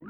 [0.00, 0.06] 大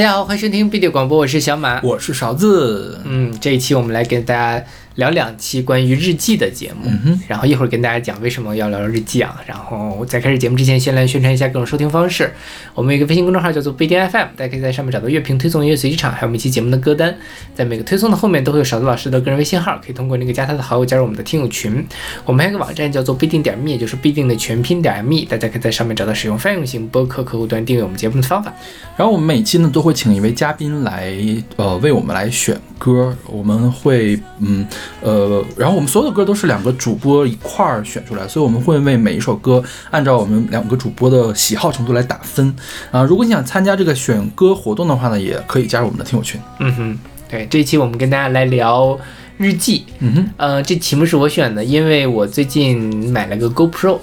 [0.00, 2.98] 家好，欢迎收听 B 站广播，我是小马，我是勺子。
[3.04, 4.64] 嗯，这一期我们来给大家。
[4.96, 6.90] 聊两期关于日记的节目，
[7.28, 9.40] 然后一会儿跟大家讲为什么要聊日记啊。
[9.46, 12.32] 然后在开始节目之前，先来宣传一下各种收听方式。
[12.74, 17.16] 我们有一个微信公众号叫做不一定 FM，大家可以在上面找到乐评推送、音乐随机场，还有每期节目的歌单。
[17.54, 21.86] 在每个推送的后面都会有勺子老师的个人微信号，可以通过那个加他的好友加入我们的听友群。
[22.24, 28.52] 我们还有个网站叫做必定点 me，就是必定的全拼点 me，大家可以在上面找到使用泛用型播客客户端订阅我们节目的方法。
[28.96, 31.14] 然后我们每期呢都会请一位嘉宾来，
[31.56, 33.16] 呃，为我们来选歌。
[33.26, 34.66] 我们会，嗯，
[35.00, 35.80] 呃，然后。
[35.80, 42.54] 我们所有的歌都是两个主播一块儿选出来，所以我们会为每一首歌按照我们两个主播的喜好程度来打分
[42.90, 43.02] 啊。
[43.02, 46.38] 如果你想参加这个选歌活动的话呢，也可以加入我们的听友群。
[46.58, 46.98] 嗯哼，
[47.30, 48.98] 对，这一期我们跟大家来聊
[49.38, 49.86] 日记。
[50.00, 54.00] 嗯哼，呃，这题目是我选的，因为我最近买了个 GoPro。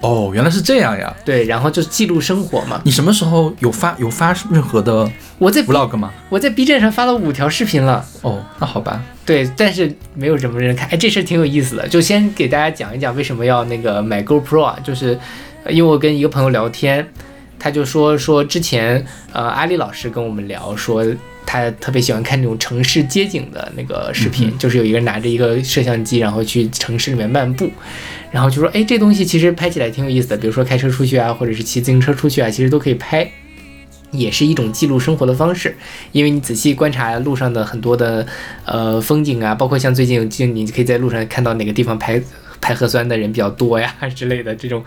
[0.00, 1.14] 哦，原来是这样呀。
[1.24, 2.80] 对，然后就记录生活嘛。
[2.84, 6.12] 你什么时候有发有发任何的我在 vlog 吗？
[6.28, 8.04] 我在 B 站上发了五条视频了。
[8.22, 9.02] 哦，那好吧。
[9.24, 10.88] 对，但是没有什么人看。
[10.88, 14.78] 哎，这事挺有意思的，就先给大家讲一讲为什么要那个买 GoPro 啊？
[14.84, 15.18] 就是
[15.68, 17.06] 因为我跟一个朋友聊天，
[17.58, 21.04] 他就说说之前呃阿丽老师跟我们聊说。
[21.48, 27.70] 他特别喜欢看那种城市街景的那个视频，就是有一个人拿着一个摄像机，然后去城市里面漫步，
[28.36, 33.26] 然后就说，哎，这东西其实拍起来挺有意思的，比如说开车出去啊，或者是骑自行车出去啊，其实都可以拍，
[34.10, 35.74] 也是一种记录生活的方式。
[36.12, 38.26] 因为你仔细观察路上的很多的
[38.66, 42.20] 呃风景啊，包括像最近就你可以在路上看到哪个地方排
[42.60, 44.84] 排核酸的人比较多呀之类的，这种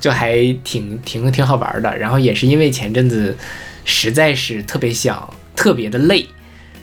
[0.00, 1.98] 就还挺挺挺好玩的。
[1.98, 3.36] 然后也是因为前阵子
[3.84, 5.28] 实在是特别想。
[5.54, 6.26] 特别的累，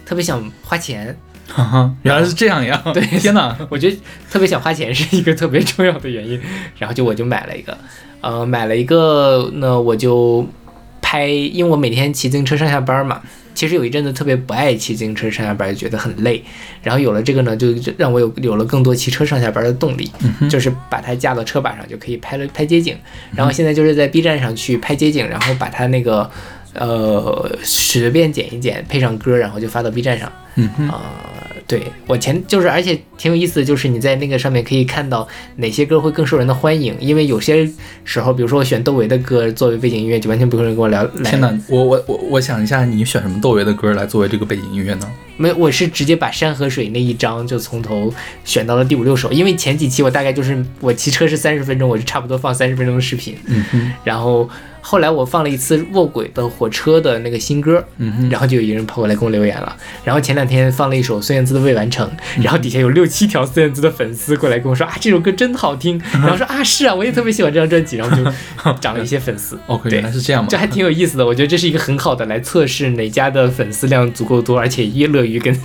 [0.04, 1.16] 特别想花钱，
[2.04, 2.82] 原来是这样呀！
[2.94, 3.98] 对，天哪， 我觉得
[4.30, 6.40] 特别想花钱是一个特别重要的原因。
[6.78, 7.78] 然后就我就买了一个，
[8.22, 10.48] 呃，买了一个，那我就
[11.02, 13.22] 拍，因为我每天骑自行车上下班嘛。
[13.54, 16.44] 其实有一阵子特别不爱骑自行车上下班，就觉得很累。
[16.82, 20.12] 然后有了这个呢，就让我有有了更多骑车上下班的动力，
[20.50, 22.98] 就是把它架到车把上就可以拍了拍街景。
[23.36, 26.30] 然后现在就是在 B 站上去拍街景，然后把它那个。
[26.76, 30.32] 呃，随便剪一剪，配上歌，然后就发到 B 站上。
[30.56, 31.14] 嗯啊，
[31.68, 36.96] 对我前就是，而且挺有意思的，就是你在那个上面可以看到哪些歌会更受人的欢迎。
[37.00, 37.70] 因为有些
[38.04, 41.06] 时候，比如说我选窦唯的歌作为背景音乐，就完全不会人跟我聊。
[41.24, 45.12] 天哪，我我我我想一下，你选什么窦唯的歌来作为这个背景音乐呢？
[45.38, 48.14] 没，我是直接把山和水那一章就从头
[48.46, 49.32] 选到了第五六首。
[49.32, 53.36] 因为前几期我大概就是我骑车是三十分钟，我就差不多放三十分钟的视频。
[53.46, 54.50] 嗯哼，然后。
[54.86, 59.74] 后来我放了一次卧轨的火车的那个新歌，嗯，然后就有一个人跑过来给我留言了。
[60.04, 62.12] 然后前两天放了一首孙燕姿的未完成，
[62.42, 65.98] 然后底下有六七条孙燕姿的粉丝过来跟我说啊，这首歌真好听。
[66.12, 68.30] 然后说啊，是啊，我也特别喜欢这张专辑，然后就
[68.82, 69.58] 涨了一些粉丝。
[69.68, 70.50] OK，原来是这样嘛？
[70.52, 71.26] 这还挺有意思的。
[71.26, 75.58] 我觉得这是一个很好的来测试哪家的粉丝量足够多，而且也乐于跟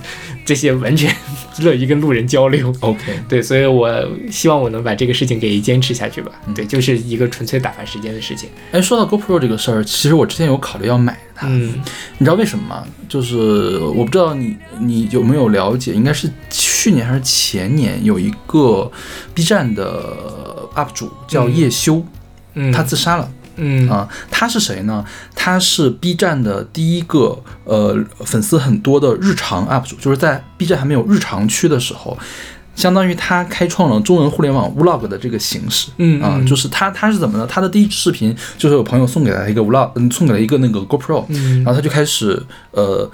[0.45, 1.13] 这些完全
[1.59, 2.73] 乐于跟路人交流。
[2.79, 3.91] OK，对，所以我
[4.31, 6.31] 希望我能把这个事情给坚持下去吧。
[6.55, 8.49] 对，就是一个纯粹打发时间的事情。
[8.71, 9.09] 哎，说到。
[9.09, 11.73] GoPro 这个事儿，其实我之前有考虑要买它，嗯，
[12.19, 12.85] 你知道为什么吗？
[13.07, 18.91] 就是我不知道你你有没有了解，应该是去年还是前年，有一个
[19.33, 20.15] B 站的
[20.75, 22.05] UP 主叫叶修，
[22.53, 23.38] 嗯，他自杀了，嗯
[23.89, 25.03] 啊，他是谁呢？
[25.35, 32.17] 他是 B 站的第一个呃粉丝很多的日常 UP 主，就是在 B 站还没有日常区的时候。
[32.75, 37.45] 相当于他开创了中文互联网 vlog 的这个形式，嗯啊，就是他他是怎么呢？
[37.45, 43.09] 他的第一视频就是有朋友送给他一个 vlog，嗯，送给了一个那个 GoPro，嗯然后他就开始呃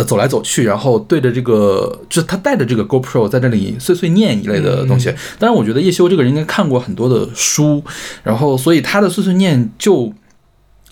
[0.00, 5.14] 呃走来走去，然后对着这个，就是他带着这个 GoPro 在这里碎碎念一类的东西。
[5.38, 7.84] 当然，我觉得叶修这个人应该看过很多的书，
[8.22, 10.12] 然后所以他的碎碎念就。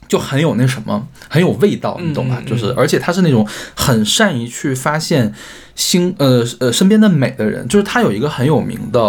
[0.08, 2.42] 就很有那什么，很有味道，你懂吧？
[2.46, 3.46] 就是，而且他是那种
[3.76, 5.34] 很善于去发现
[5.74, 7.68] 新呃呃身边的美的人。
[7.68, 9.00] 就是他有一个很有名的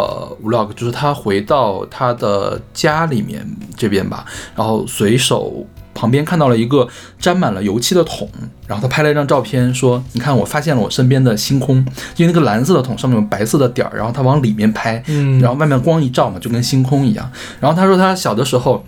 [0.44, 4.26] vlog，就是他回到他的家里面这边吧，
[4.58, 5.66] 然后随手
[6.00, 6.88] 旁边看到了一个
[7.20, 8.30] 沾满了油漆的桶，
[8.66, 11.76] 然后他拍了一张照片，说：“你看，我发现了我身边的星空，
[12.16, 17.30] 因为那个蓝色的桶上面有白色的点儿，然后他往里面拍，嗯，然后外面光一照嘛，就跟星空一样。
[17.60, 18.86] 然后他说他小的时候。”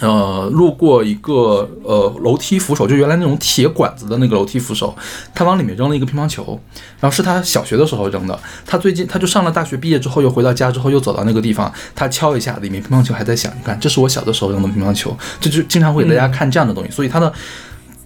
[0.00, 4.96] 呃，路过一个呃楼梯扶手，就原来那种铁管子的那个楼梯扶手，
[5.34, 6.58] 他往里面扔了一个乒乓球，
[6.98, 8.38] 然后是他小学的时候扔的。
[8.64, 13.52] 他最近他就上了大学，毕业之后又回到家之后又走到那个地方，他敲一下，里面乒乓球还在响。
[13.56, 16.90] 你看，这是我小的时候扔的乒乓球，这就经常会给大家看这样的东西。
[16.90, 17.32] 所以他的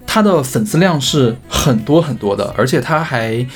[0.06, 3.46] 他的粉丝量是很多很多的，而且他还。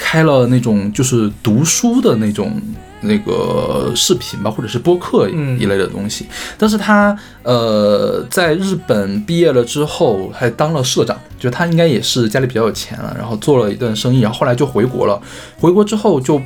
[0.00, 2.62] 开了那种就是读书的那种
[3.00, 6.26] 那个视频吧，或者是播客一类的东西。
[6.56, 15.20] 但是他呃在日本毕业了之后，还当了社长，就他应该也是家里比较有钱了，然后做了一段生意，然后后来就回国了。
[15.58, 16.40] 回国之后就。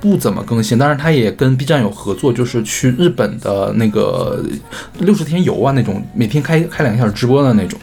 [0.00, 4.44] 不怎么更新，当然他也跟 B 站有合作，就是去日本的那个
[4.98, 7.78] 六十天游啊那种，每天开开两个小时直播的那种。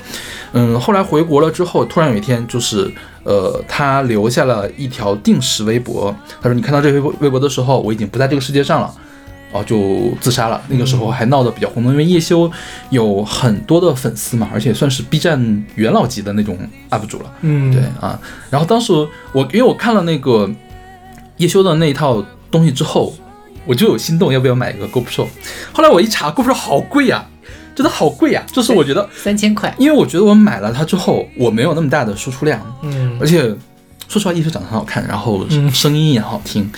[0.51, 2.91] 嗯，后来回国了之后，突然有一天就是，
[3.23, 8.93] 呃，他留下了一条定时微博，他说：“你看到这微博微博的时候，我已经不在这个世界上了。”
[9.51, 10.61] 哦，就自杀了。
[10.67, 12.51] 那个时候还闹得比较轰动，因为叶修
[12.91, 16.57] 有很多的粉丝嘛，而且算是 B 站元老级的那种
[16.91, 17.33] UP 主了。
[17.41, 18.19] 嗯，对啊。
[18.49, 18.93] 然后当时
[19.31, 20.49] 我因为我看了那个。
[21.37, 22.21] 叶修的那一套
[22.51, 23.13] 东西之后，
[23.65, 25.25] 我就有心动，要不要买一个 GoPro？
[25.71, 27.25] 后来我一查，GoPro 好贵呀，
[27.79, 28.43] 真的好贵呀！
[28.51, 33.41] 就是我觉得三千块，因为我觉得我买了它之后，我没有那么大的输出量，嗯，而且
[34.09, 36.69] 说实话，一直长得很好看，然后声音也好听，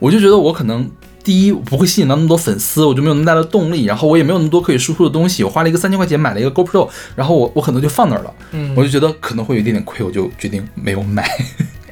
[0.00, 0.90] 我就觉得我可能
[1.22, 11.24] 第一不会吸引到那么多粉丝，我就没有那么大的动力，然后我也没有那么多可以输出的东西，我花了一个三千块钱买了一个 GoPro，然后我我可能就放那儿了，嗯，我就觉得可能会有一点点亏，我就决定没有买。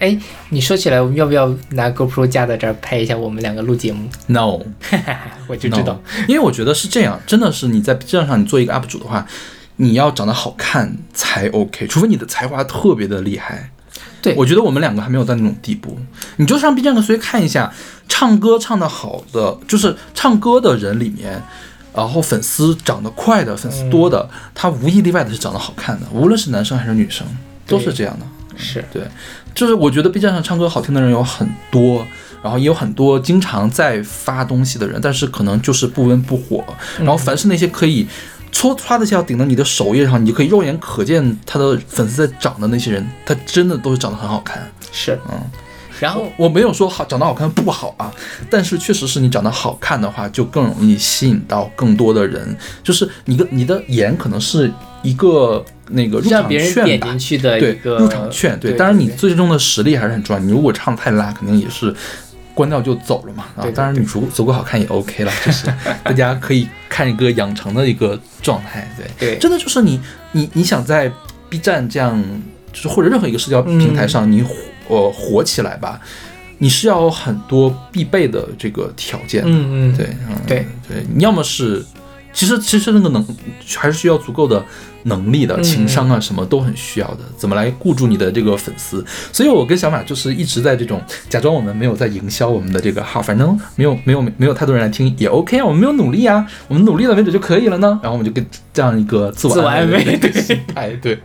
[0.05, 0.15] 哎，
[0.51, 4.61] 你说起来，我们要不要拿 GoPro 架在这儿拍一下我们两个录节目？No，
[5.49, 5.99] 我就知道，
[6.29, 9.27] 因为我觉得是这样，真的是你在 B 站上你做一个 UP 主的话，
[9.77, 13.71] 你要长得好看才 OK，除非你的才华特别的厉害。
[14.21, 15.99] 对，我觉得我们两个还没有到那种地步。
[16.37, 17.73] 你就上 B 站随便看一下，
[18.07, 21.43] 唱歌唱得好的，就是唱歌的人里面，
[21.95, 27.27] 然后粉丝长得快的、粉丝多的，他无一例外的是长得好看的，无论是男生还是女生，
[27.67, 28.27] 都是这样的。
[28.57, 29.03] 是对。
[29.55, 32.07] 就是我觉得 B 站上唱歌好听的人有很多，
[32.43, 36.65] 然后也有很多经常在发东西的人，但是可能就是不温不火。
[36.99, 38.07] 然后凡是那些可以
[38.51, 44.69] 搓唰的一下顶到你的首页上，你就可以肉眼可见他的粉丝在涨的那些人，他真的都是长得很好看。
[44.91, 45.41] 是，嗯。
[46.01, 48.13] 然后我没有说好长得好看不好啊，
[48.51, 52.57] 但是确实是你长得好看的话，就更容易吸引到更多的人。
[52.83, 55.65] 就是你的你的颜可能是一个。
[55.91, 57.09] 那个入场券吧，
[57.61, 60.43] 对，入场券，对，当然你最终的实力还是很重要。
[60.43, 61.95] 你如果唱太拉，肯定也是
[62.55, 63.45] 关掉就走了嘛。
[63.55, 65.67] 啊，当然你足足够好看也 OK 了，就是
[66.03, 68.91] 大家可以看一个养成的一个状态。
[68.97, 70.01] 对，对，真的就是你
[70.33, 71.13] 你你想在
[71.51, 72.19] B 站这样，
[72.73, 74.55] 就是或者任何一个社交平台上你火
[74.89, 76.01] 呃火起来吧，
[76.59, 79.43] 你是要有很多必备的这个条件。
[79.47, 80.07] 嗯嗯，对，
[80.47, 81.85] 对对，你要么是。
[82.37, 83.25] 其实，其实那个能
[83.77, 84.61] 还是需要足够的
[85.05, 87.21] 能力的，情商啊什么都很需要的。
[87.37, 89.07] 怎么来固住你的这个粉丝？
[89.33, 98.01] 所以我跟小马就是一直在这种假装我们没有在营销我们的这个号，反正没有没有没有太多人来听也 OK 啊，我们没有努力啊，我们努力了为止就可以了呢。
[98.03, 101.17] 然后我们就跟这样一个自我安慰的心态，对。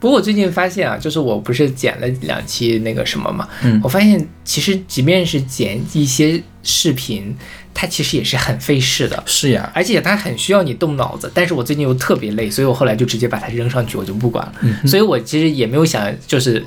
[0.00, 7.34] 不过我最近发现啊，就是我不是剪了两期那个什么嘛，嗯，我发现其实即便是剪一些视频。
[7.76, 11.28] 它其实也是很费事的，是呀，而且它很需要你动脑子。
[11.34, 14.54] 但是我最近又特别累，所以我后来就直接把它扔上去，我就不管了。
[14.86, 16.64] 所以我其实也没有想，就是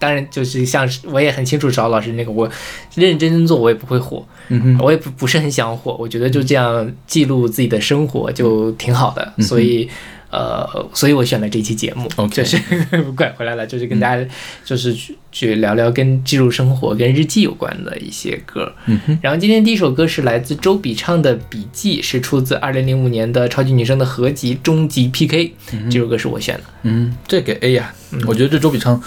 [0.00, 2.50] 当然就是像我也很清楚找老师那个，我
[2.96, 5.96] 认认真真做，我也不会火，嗯我也不不是很想火。
[5.96, 9.88] 我觉得就这样记录自己的生活就挺好的，所以。
[10.32, 12.58] 呃，所以我选了这期节目，就是
[13.14, 14.26] 拐回来了，就是跟大家
[14.64, 18.72] 就是去去聊聊跟记录生活、跟日记有关的一些歌。
[18.86, 19.18] 嗯哼。
[19.20, 25.54] 然后今天第一首歌是来自周笔畅的笔记，是出自二零零五年的超级女声的合集《终极 PK》。
[25.90, 26.64] 这首歌是我选的。
[26.84, 27.94] 嗯，这给 A 呀。
[28.26, 28.98] 我觉得这周笔畅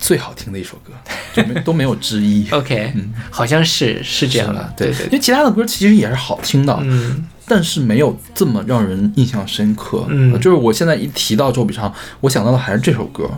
[0.00, 0.92] 最好听的一首歌，
[1.32, 2.48] 就没都没有之一。
[2.50, 4.74] OK，嗯，好像是是这样的。
[4.76, 6.76] 对对，因为其他的歌其实也是好听的。
[6.82, 7.26] 嗯。
[7.46, 13.30] 但是没有这么让人印象深刻，嗯，就是我现在一提到周笔畅，我想到的还是这首歌。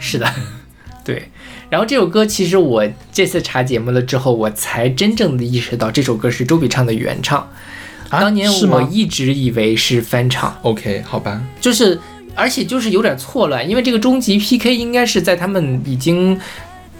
[0.00, 0.26] 是的，
[1.04, 1.28] 对。
[1.70, 7.48] 然后这首歌其实我这次查节目了之后，我才真正的意识到这首歌是周笔畅的原唱。
[8.10, 10.54] 当年我一直以为是翻唱。
[10.62, 11.42] OK，好吧。
[11.60, 11.98] 就是，
[12.34, 16.38] 而且就是有点错乱，因为这个终极 PK 应该是在他们已经。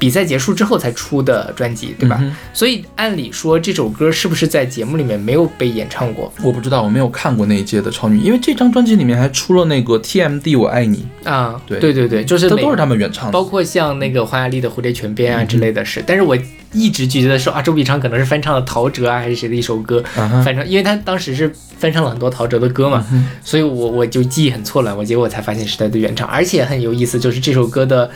[0.03, 2.21] 比赛结束之后才出的专辑，对吧？
[2.53, 6.33] 所以按理说这首歌是不是在节目里面没有被演唱过？
[6.43, 11.07] 我不知道，我没有看过那一届的超女，因为这张专辑里面还出了那个 TMD 我爱你。
[11.23, 11.79] 啊，对。
[11.79, 16.03] 对对对，就是这都是他们原唱的，包括像那个黄雅莉的蝴蝶泉边啊之类的是。
[16.05, 16.37] 但是我
[16.73, 20.03] 一直觉得说啊，周笔畅可能是翻唱了陶喆啊还是谁的一首歌。
[20.45, 23.07] 反正，因为他当时是翻唱了很多陶喆的歌嘛，
[23.45, 28.11] 所以我我就记忆很错乱，我结果才发现是他的原唱，而且很有意思，就是这首歌的。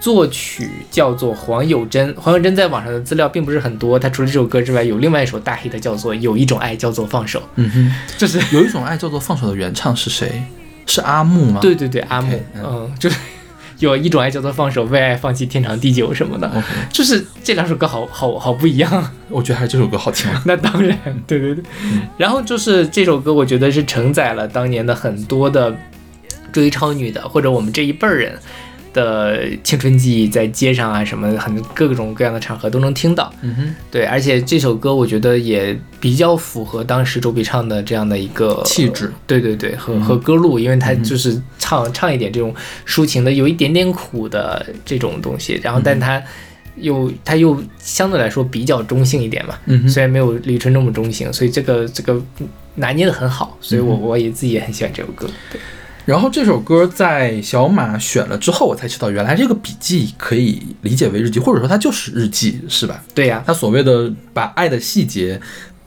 [0.00, 3.98] 作曲叫做黄友贞，黄友贞在网上的资料并不是很多。
[3.98, 7.40] 他除了这首歌之外，有另外一首大 hit 叫做《有一种爱叫做放手》。
[7.56, 10.42] 嗯哼，就是有一种爱叫做放手的原唱是谁？
[10.86, 11.60] 是阿木吗？
[11.60, 12.40] 对对对，阿木。
[12.54, 13.16] 嗯，就是
[13.80, 16.50] 有一种爱叫做放手，为爱放弃天长地久什么的。
[16.92, 19.12] 就是这两首歌好好好不一样。
[19.28, 20.30] 我觉得还是这首歌好听。
[20.46, 21.64] 那当然，对对对。
[22.16, 25.76] 然后就是这首歌，我觉得是承载了当年的很多的
[26.52, 28.38] 追超女的，或者我们这一辈儿人。
[28.92, 33.32] 的青春记忆，在街上啊，什么很各种各样的场合都能听到。
[33.42, 39.12] 嗯哼，对，而且这首歌我觉得也比较符合当时周笔畅的这样的一个气质。
[39.26, 42.54] 对对对，和和歌路，因为他就是唱唱一点这种
[42.86, 46.22] 抒情的，有一点点苦的这种东西，然后但他
[46.76, 49.54] 又他又相对来说比较中性一点嘛。
[49.66, 52.20] 嗯虽然没有李春那么中性，所以这个这个
[52.76, 55.28] 拿捏的很好，所以我我也自己也很喜欢这首歌。
[55.52, 55.60] 对。
[56.08, 63.04] 然后这首歌在小马选了之后，我才知道原来这个笔记可以理解为日记，或者说它就是日记，是吧？
[63.14, 65.38] 对呀，他所谓的把爱的细节，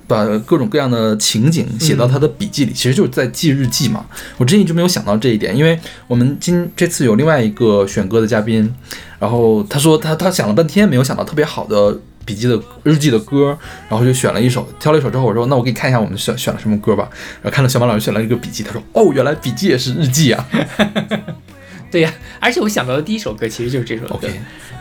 [0.06, 4.06] 把各种各样的情景写到他的笔记里，其实就是在记日记嘛。
[4.38, 8.72] 我之前一直没有想到这一点，因为我们今这次有另外一个选歌的嘉宾，
[9.18, 12.00] 然后他说他他想了半天没有想到特别好的。
[12.26, 13.58] 笔记的日记的歌，
[13.90, 17.10] 然后就选了一首，挑了一首之后，我说那我给你看一下我们选选了什么歌吧。
[17.42, 20.48] 然后看到小马老师选了一个笔记，他说哦，原来笔记也是日记啊。
[21.92, 24.28] 对呀，而且我想到的第一首歌其实就是这首歌。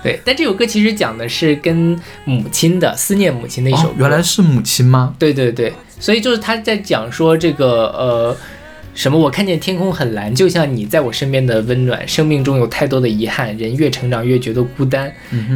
[0.03, 3.93] 对，但这首歌其实讲的是跟母亲的思念，母亲的一首。
[3.99, 5.15] 原来是母亲吗？
[5.19, 8.37] 对对对，所以就是他在讲说这个呃。
[8.95, 9.19] 什么？
[9.19, 12.07] 我看见天空很蓝，就像你在我身边的温暖。
[12.07, 15.11] 生命中有太多的遗憾，人越成长越觉得孤单。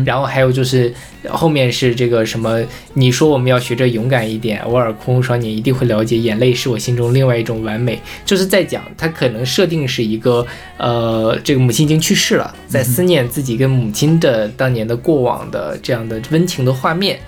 [0.04, 0.92] 然后还有就是
[1.28, 2.62] 后面是这个什么？
[2.94, 8.00] 你说我们要学着勇敢一点，偶尔空无双，你一定会了解，眼泪是我心中另外一种完美。
[8.24, 10.46] 就是在讲他可能设定是一个
[10.78, 17.18] 呃，这个母亲已经去世了，在思念自己跟母亲的当年的过往的这样的温情的画面。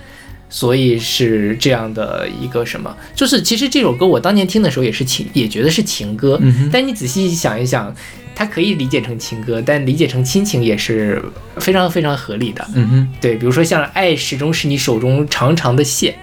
[0.49, 6.39] 所以是这样的一个什么，就是其实这首歌我当年听的时候也是情，也觉得是情歌。
[6.71, 7.93] 但你仔细想一想，
[8.33, 11.21] 它可以理解成情歌，但理解成亲情也是
[11.57, 12.65] 非常非常合理的。
[12.75, 16.15] 嗯哼，对，比如说像爱始终是你手中长长的线。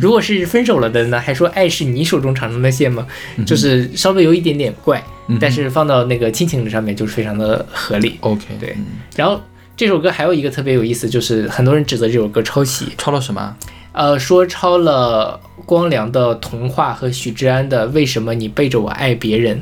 [0.00, 3.06] 如果是分手了的呢，还说爱是你手中长长的线吗？
[3.44, 5.02] 就是稍微有一点点怪，
[5.40, 8.16] 但是放到那个亲情的上面就是非常的合理。
[8.20, 8.76] OK，对。
[9.16, 9.40] 然后。
[9.76, 13.56] 这首歌还有一个特别有意思，就是很多人指责这首歌抄袭，抄了什么？
[13.92, 19.58] 呃，说抄了光良的《童话》和许志安的《为什么你背着我爱别人》。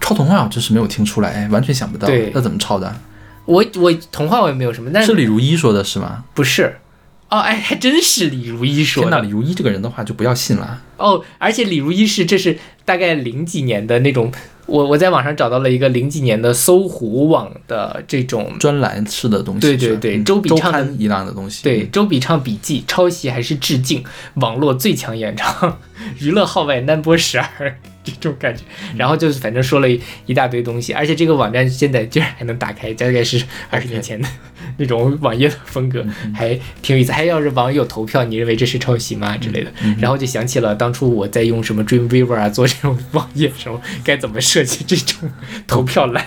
[0.00, 2.06] 抄《童话》我真是没有听出来，完全想不到。
[2.08, 2.94] 对，那怎么抄的？
[3.44, 6.24] 我我《童话》我也没有什么，但是李如一说的是吗？
[6.34, 6.76] 不是。
[7.28, 9.10] 哦，哎，还真是李如一说的。
[9.10, 10.82] 天哪，李如一这个人的话就不要信了。
[10.96, 14.30] 哦，而且李如一是这是大概零几年的那种。
[14.66, 24.02] 我我在网上找到了一个零几年的搜狐网的这种专栏式的东西，对对对，周笔畅一样的东西，对周笔畅笔记抄袭还是致敬？
[24.34, 25.78] 网络最强演唱，
[26.20, 27.76] 娱乐号外 number 十二。
[28.04, 28.62] 这种感觉，
[28.96, 29.88] 然后就是反正说了
[30.26, 34.28] 一大堆东西，而且这个网站现在居然还能打开，大概是二十年前的
[34.76, 36.04] 那种网页的风格，
[36.34, 37.12] 还挺有意思。
[37.12, 39.72] 还要是网友投票，你认为这是抄袭吗之类的？
[39.98, 45.30] 然后就想起了当初我在用什么 Dreamweaver 啊做这种网页时候，该怎么设计这种
[45.66, 46.26] 投票栏。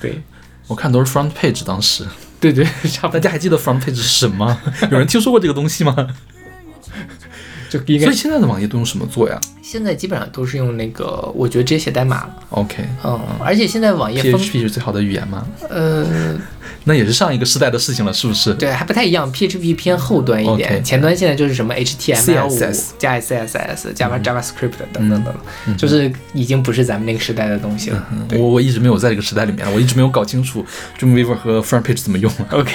[0.00, 0.20] 对，
[0.66, 2.04] 我看都是 Front Page，当时。
[2.40, 2.66] 对对，
[3.12, 4.60] 大家还记得 Front Page 是什么？
[4.90, 5.94] 有人听说过这个东西吗？
[7.70, 8.06] 就应该。
[8.06, 9.40] 所以现在的网页都用什么做呀？
[9.62, 12.34] 现在基本上都是用那个，我觉得直接写代码了。
[12.50, 15.46] OK，嗯，而且现在网页 PHP 是最好的语言吗？
[15.70, 16.36] 呃，
[16.84, 18.52] 那也是上一个时代的事情了，是不是？
[18.54, 19.32] 对，还不太一样。
[19.32, 28.04] PHP 偏后端一点，前端现在就是什么 HTML5 加 CSS 加 JavaScript 等等等，就是已经不是咱们那个时代的东西了。
[28.32, 30.66] 我我一直没有在这个时代里面，我一直没有搞清楚
[30.98, 32.30] Dreamweaver 和 FrontPage 怎么用。
[32.50, 32.72] OK，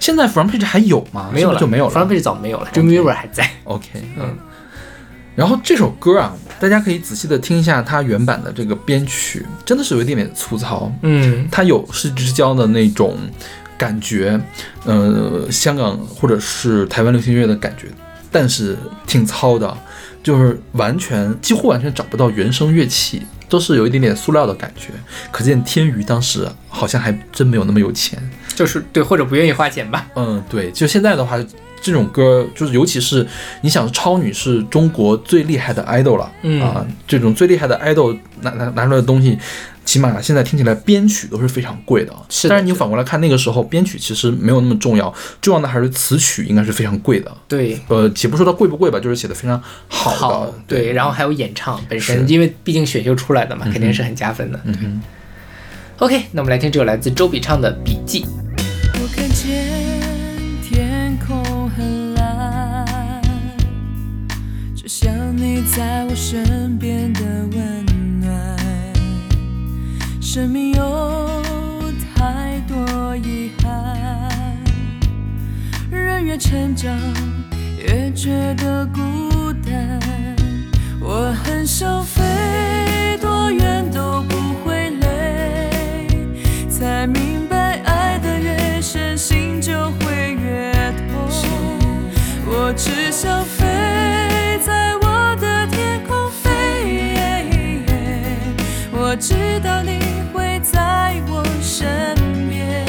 [0.00, 1.30] 现在 FrontPage 还有吗？
[1.32, 1.94] 没有了，就没有了。
[1.94, 3.48] FrontPage 早没有了，Dreamweaver 还在。
[3.64, 3.86] OK，
[4.18, 4.36] 嗯。
[5.38, 10.92] 然后这首歌啊，大家可以仔细的听一下它原版的这个编曲，真的是有一点点粗糙。
[11.02, 13.16] 嗯，它有失之交的那种
[13.78, 14.40] 感觉，
[14.84, 17.86] 呃，香港或者是台湾流行乐的感觉，
[18.32, 18.76] 但是
[19.06, 19.78] 挺糙的，
[20.24, 24.88] 就是完全几乎完全找不到原声乐器，都是有一点点塑料的感觉。
[25.30, 28.20] 可见天娱当时好像还真没有那么有钱，
[28.56, 30.04] 就是对，或者不愿意花钱吧。
[30.16, 31.38] 嗯，对，就现在的话。
[31.80, 33.26] 这种歌就是，尤其是
[33.62, 36.30] 你想，超女是中国最厉害的 idol 了，
[36.62, 39.38] 啊，这种最厉害的 idol 拿拿拿出来的东西，
[39.84, 42.12] 起码现在听起来编曲都是非常贵的。
[42.28, 47.30] 是，但是你反过来看，那个时候编曲其实没有那么重要，重要的还是词曲应该是非常贵的。
[47.46, 50.54] 对，呃，且不说它贵不贵吧，就是写的非常好的。
[50.66, 54.60] 对，然后还有演唱本身，因为毕竟选秀出来的嘛，肯定是很加分的。
[54.64, 55.00] 嗯
[55.98, 58.24] OK，那我们来听这首来自周笔畅的《笔记》。
[59.02, 60.07] 我看见
[65.76, 67.20] 在我身边的
[67.52, 67.86] 温
[68.20, 68.56] 暖，
[70.20, 71.42] 生命有
[72.14, 74.56] 太多遗憾，
[75.90, 76.96] 人越成长
[77.78, 80.00] 越觉得孤单。
[81.00, 85.70] 我很想飞多远都不会累，
[86.68, 90.72] 才明白爱的越深，心就会越
[91.08, 91.28] 痛。
[92.50, 93.44] 我只想
[99.28, 99.98] 知道你
[100.32, 102.16] 会在我身
[102.48, 102.86] 边。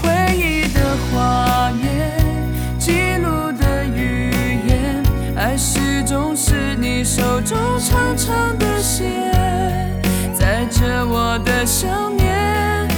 [0.00, 0.80] 回忆的
[1.10, 2.12] 画面，
[2.78, 4.30] 记录的语
[4.68, 5.02] 言，
[5.34, 9.10] 爱始终是你手中长长的线，
[10.32, 12.88] 载着我的想念，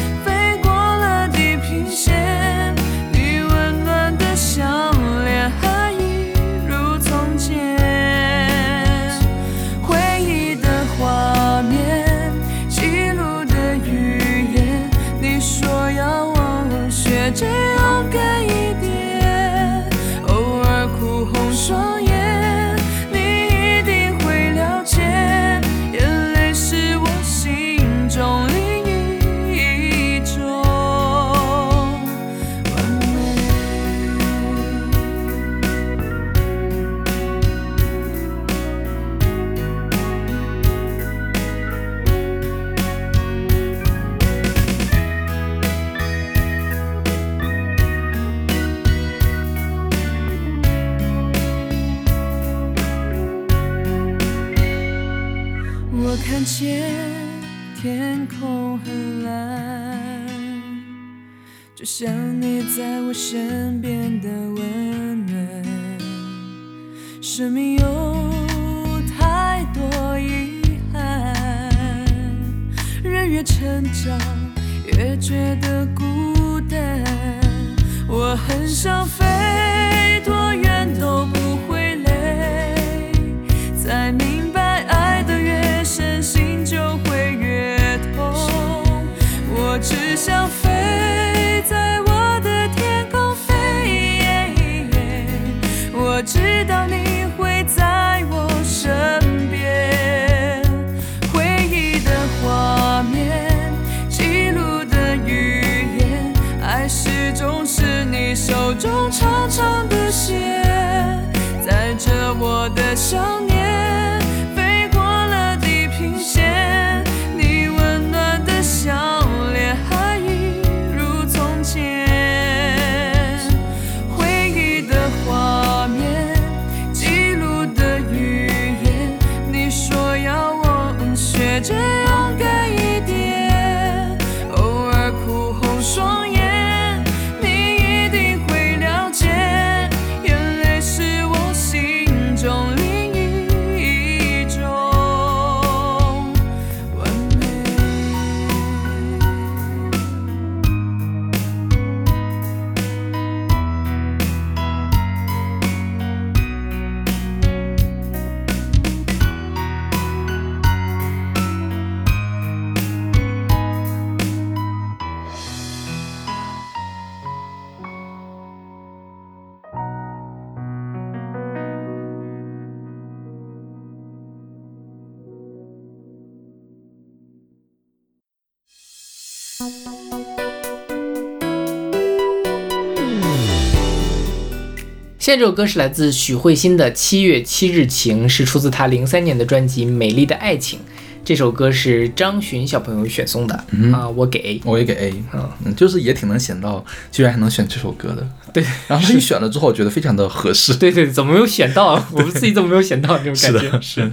[185.25, 190.79] 现在这首歌是来自许慧欣的《七月七日晴》，是出自她零三年的专辑《美丽的爱情》。
[191.25, 193.55] 这首歌是张巡小朋友选送的、
[193.91, 194.61] 啊，我给 A。
[194.67, 198.29] 我也给 A，嗯嗯，就是也挺能想到，居然还能选这首歌的。
[198.53, 200.75] 对然后他一选了之后，我觉得非常的合适。
[200.77, 202.07] 对对，怎么没有选到？
[202.13, 203.73] 我们自己怎么没有选到这种感觉？
[203.81, 204.13] 是。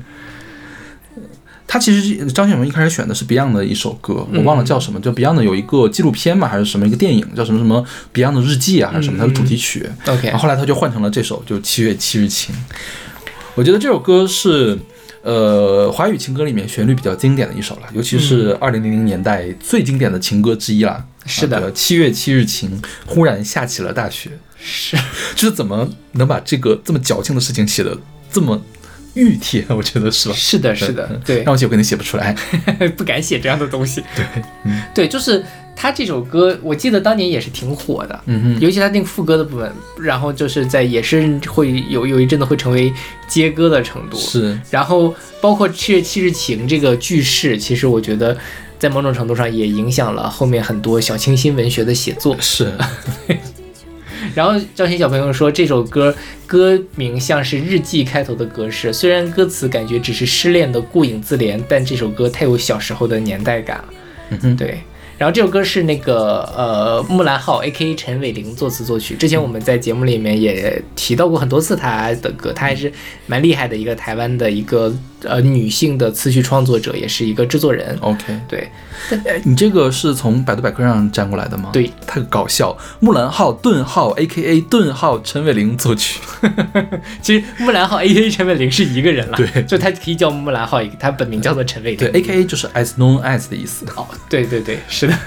[1.72, 7.82] 他其实张学友一开始选的是 Beyond 的一首歌，我忘了叫什么，就 Beyond 的有一个纪录片嘛，还是什么一个电影，叫什么什么
[8.14, 9.90] Beyond 的日记啊，还是什么，它的主题曲。
[10.06, 12.54] OK 然后后来他就换成了这首，就七月七日晴。
[13.56, 14.78] 我觉得这首歌是
[15.22, 21.06] 呃华语情歌里面旋律比较经典的一首了，尤其是二零零零年代最经典的情歌之一了。
[21.26, 24.30] 是的啊七月七日晴，忽然下起了大雪。
[24.62, 24.98] 是，
[25.36, 27.98] 就是怎么能把这个这么矫情的事情写的
[28.30, 28.62] 这么
[29.16, 29.66] 熨帖？
[29.70, 30.36] 我觉得是吧？
[30.36, 32.36] 是的，是的，对让，我写我肯定写不出来。
[32.98, 34.04] 不敢写这样的东西。
[34.16, 34.26] 对，
[34.94, 35.44] 对，就是
[35.76, 42.94] 他这首歌，我记得当年也是挺火的，嗯哼，尤其他那个副歌的部分，然后就是在也是会有有一阵子会成为
[43.28, 44.18] 接歌的程度。
[44.18, 48.38] 是然后包括七月七日晴这个句式，其实我觉得
[48.80, 52.36] 在某种程度上也影响了后面很多小清新文学的写作。
[52.40, 52.72] 是，
[54.36, 56.14] 然后赵鑫小朋友说这首歌
[56.46, 63.86] 歌名像是日记开头的格式，虽然歌词感觉只是失恋的顾影自怜，但这首歌太有小时候的年代感了。
[64.30, 64.80] 嗯哼，对，
[65.18, 72.92] 然后这首歌是那个呃木兰号 A.K.A 陈伟霆作词作曲，之前我们在节目里面也提到过很多次他的歌，他还是
[73.28, 77.98] 蛮厉害的一个台湾的一个呃女性的词曲创作者，也是一个制作人。
[78.02, 78.72] OK，对，
[79.26, 81.70] 哎，你这个是从百度百科上粘过来的吗？
[81.74, 82.78] 对，太搞笑。
[83.00, 86.20] 木兰号顿号 A.K.A 顿号陈伟霆作曲。
[87.22, 92.22] 其实木兰号 A.K.A 陈伟霆是一个人了，对就他可以叫木兰号，他本名叫做陈伟对霆。
[92.22, 93.86] ，A.K.A 就是 as known as 的意思。
[93.96, 95.18] 哦，对对对，是的，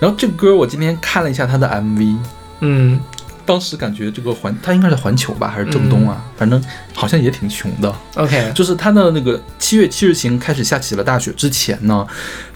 [0.00, 2.16] 然后这个歌我今天看了一下他的 MV，
[2.60, 3.00] 嗯，
[3.48, 6.22] 当时感觉这个环，他应该是环球吧，还是正东啊？
[6.36, 7.90] 反正好像也挺穷的。
[8.16, 12.06] OK，就是他的那个七月七日晴开始下起了大雪之前呢，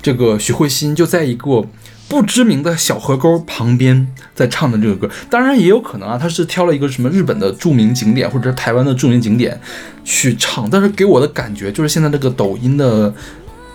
[0.02, 1.64] 这个许慧欣就在一个
[2.08, 5.10] 不知名的小河沟旁边在唱的这个歌。
[5.30, 9.58] 当然也有可能啊，他是挑了一个什么日本的著名景点或者是台湾的著名景点
[10.04, 13.10] 去唱，但是给我的感觉就是现在这个抖音的。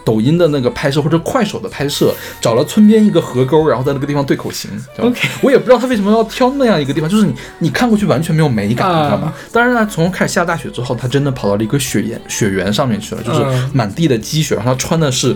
[0.07, 4.71] 抖音的那个拍摄或者快手的拍摄，找了村边一个河沟，然后在那个地方对口型。
[4.99, 9.33] OK 我也不知道他为什么要挑那样一个地方，就是你你看过去完全没有美感，你知道吗啊？
[9.51, 15.35] 当然了，从开始下大雪之后，他真的跑到了一个雪原雪原上面去了，就是嗯满地的积雪，然后他穿的是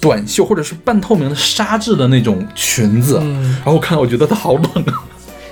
[0.00, 5.02] 短袖或者是半透明的纱质的那种裙子，嗯，然后我看到我觉得他好冷啊。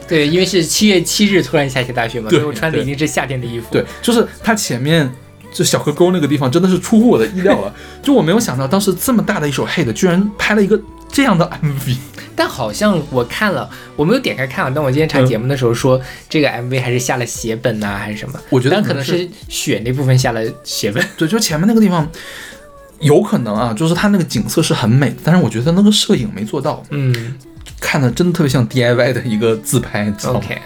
[0.07, 3.67] 对，因为是七月七日突然下起大雪嘛，所对以我穿的已经是夏天的衣服。
[3.73, 5.11] 对，就是他前面。
[5.53, 10.81] 就小河沟那个地方真的是出乎我的意料了， 就我没有想到当时这么大的一首 hit，居然拍了一个
[11.11, 11.97] 这样的 MV。
[12.37, 14.73] 但好像我看了，我没有点开看啊。
[14.73, 18.39] 但我今天查节目的时候说，这个 MV 还是下了血本呐、还是什么？
[18.51, 21.05] 我觉得但可能是是雪那部分下了血本。
[21.19, 22.09] 对，就前面那个地方，
[23.01, 27.35] 有可能啊，就是它那个景色是很美的，但是我觉得那个摄影没做到，嗯
[27.81, 30.59] 看的真的特别像 DIY 的一个自拍，，OK。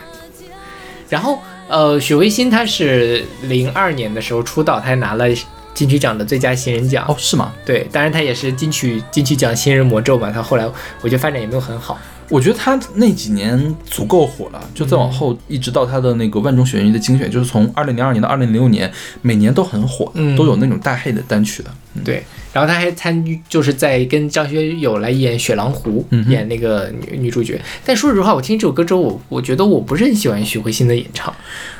[1.09, 1.39] 然后
[1.73, 5.25] 呃，许巍欣她是零二年的时候出道，他还拿了
[5.73, 7.03] 金曲奖的最佳新人奖。
[7.09, 7.51] 哦，是吗？
[7.65, 10.31] 对，当然他也是金曲金曲奖新人魔咒嘛。
[10.31, 10.67] 他后来
[11.01, 11.99] 我觉得发展也没有很好。
[12.33, 18.91] 我觉得他那几年足够火了，就再往后一直到他的那个万中选一的精选，就是从二零零二年到二零零六年，
[19.21, 21.71] 每年都很火，嗯都有那种大 hit 的单曲的。
[22.03, 27.61] 对，然后他还参与，就是在跟张学友来演《雪狼湖》嗯演那个女女主角。
[27.85, 31.35] 但说实话，我听这首歌之后，我我觉得我不是很喜欢许慧欣的演唱。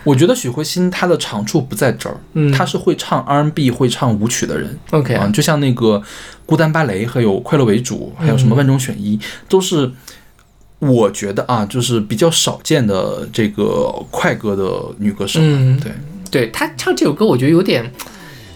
[0.05, 4.79] 我觉得许慧欣她的长处不在这儿，嗯她是会唱 R&B、会唱舞曲的人。
[4.91, 6.03] OK，、啊，就像那个
[6.45, 9.91] 孤单芭蕾，还有快乐为主，还有什么万中选一，都是
[10.83, 15.39] 我觉得啊，就是比较少见的这个快歌的女歌手。
[15.41, 15.93] 嗯对，
[16.31, 17.91] 对她唱这首歌，我觉得有点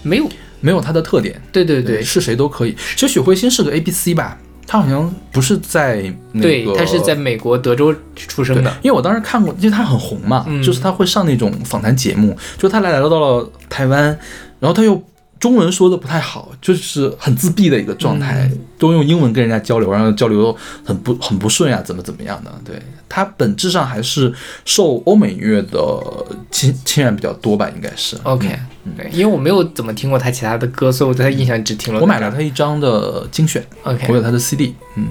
[0.03, 0.29] 没有。
[0.59, 2.75] 没有她的特点，对对对是谁都可以。
[2.97, 4.37] 其实许慧欣是个 A B C 吧，
[4.67, 14.05] 她好像不是在那个，对，她是在美国德州出生的。，因为我当时看过，因为她很红嘛，嗯就是她会上那种访谈节目，就她来来到了台湾，
[14.59, 15.01] 然后她又
[15.39, 22.53] 中文说的不太好，就是很自闭的一个状态，嗯都用英文跟人家交流，然后交流很不很不顺呀、怎么怎么样的。
[22.65, 24.33] 对他本质上还是
[24.65, 25.79] 受欧美音乐的
[26.51, 28.17] 侵侵染比较多吧，应该是。
[28.23, 28.59] OK，、
[28.97, 35.09] 对，因为我没有怎么听过他其他的歌，所以我对他印象只听了我买了他一张的精选，OK，我有他的 CD，嗯。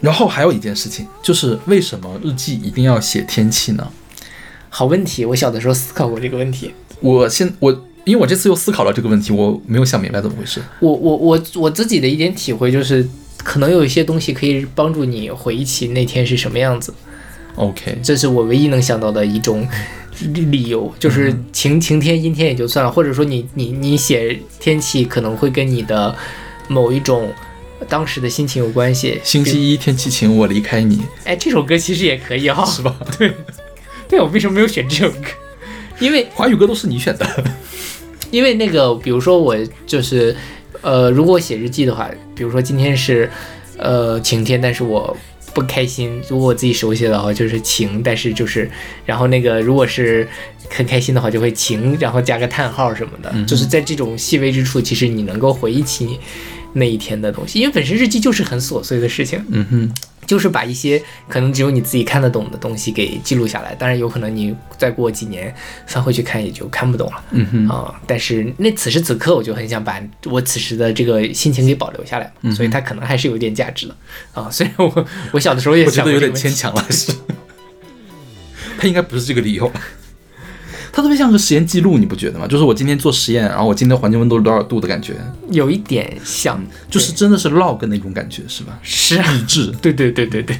[0.00, 3.88] 然后还有一件事情，就是为什么日记一定要写天气呢？
[4.68, 6.74] 好问题，我小的时候思考过这个问题。
[7.00, 10.62] 我现我因为我这次又思考了这个问题，我没有想明白怎么回事。
[10.78, 13.04] 我我我我自己的一点体会就是，
[13.38, 16.94] 可能有一些东西可以帮助你回忆起那天是什么样子
[17.56, 19.66] ，OK，这是我唯一能想到的一种
[20.20, 26.14] 理理由，就是嗯晴晴天阴天也就算了，或者说你你你写天气可能会跟你的
[26.68, 27.32] 某一种
[27.88, 29.20] 当时的心情有关系。
[29.24, 32.96] 星期一天气晴，我离开你，哎，这首歌其实也可以哈、是吧？
[33.18, 33.32] 对，
[34.08, 35.26] 对我为什么没有选这首歌？
[35.98, 37.44] 因为华语歌都是你选的。
[38.36, 40.36] 因为那个，比如说我就是，
[40.82, 43.30] 呃，如果写日记的话，比如说今天是，
[43.78, 45.16] 呃，晴天，但是我
[45.54, 46.20] 不开心。
[46.28, 48.70] 如果我自己手写的话，就是晴，但是就是，
[49.06, 50.28] 然后那个如果是
[50.68, 53.30] 很开心的话，就会晴，然后加个叹号什么的。
[53.32, 56.20] 嗯就是在这种细微之处，其实你能够回忆起
[56.74, 59.42] 那一天的东西，因为本身日记就是很琐碎的事情。
[59.48, 59.94] 嗯哼，
[60.26, 65.54] 就是把一些可能只有你自己看得懂的东西给记录下来，当然有可能你再过几年
[65.86, 73.96] 翻回去看也就看不懂了嗯哼，啊、但是那此时此刻我就很想把我此时的这个心情给保留下来，嗯所以它可能还是有点价值的
[74.34, 74.50] 啊。
[74.50, 77.12] 虽然我我小的时候也我觉得有点牵强了，是。
[78.78, 79.72] 他应该不是这个理由。
[80.96, 82.46] 它特别像个实验记录，你不觉得吗？
[82.46, 85.14] 就是我今天做实验，然后我今天环境温度是多少度的感觉，
[85.50, 86.58] 有一点像，
[86.90, 88.78] 就是真的是 log 那种感觉，是吧？
[88.80, 89.70] 是啊日志。
[89.82, 90.58] 对对对对对。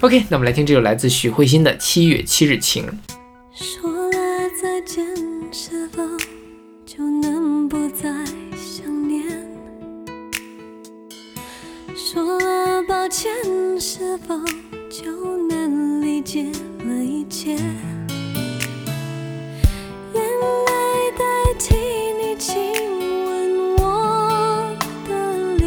[0.00, 2.82] OK，那我们来听这首来自许慧欣的《七月七日晴》。
[3.52, 4.18] 说了
[4.62, 5.04] 再见，
[5.52, 6.02] 是否
[6.86, 8.08] 就能不再
[8.56, 9.22] 想念？
[11.94, 13.30] 说了抱歉，
[13.78, 14.34] 是否
[14.90, 16.44] 就能理解
[16.86, 17.58] 了一切？
[20.40, 20.70] 眼泪
[21.18, 21.24] 代
[21.58, 21.74] 替
[22.20, 22.72] 你亲
[23.26, 23.26] 吻
[23.78, 23.82] 我
[25.08, 25.10] 的
[25.56, 25.66] 脸，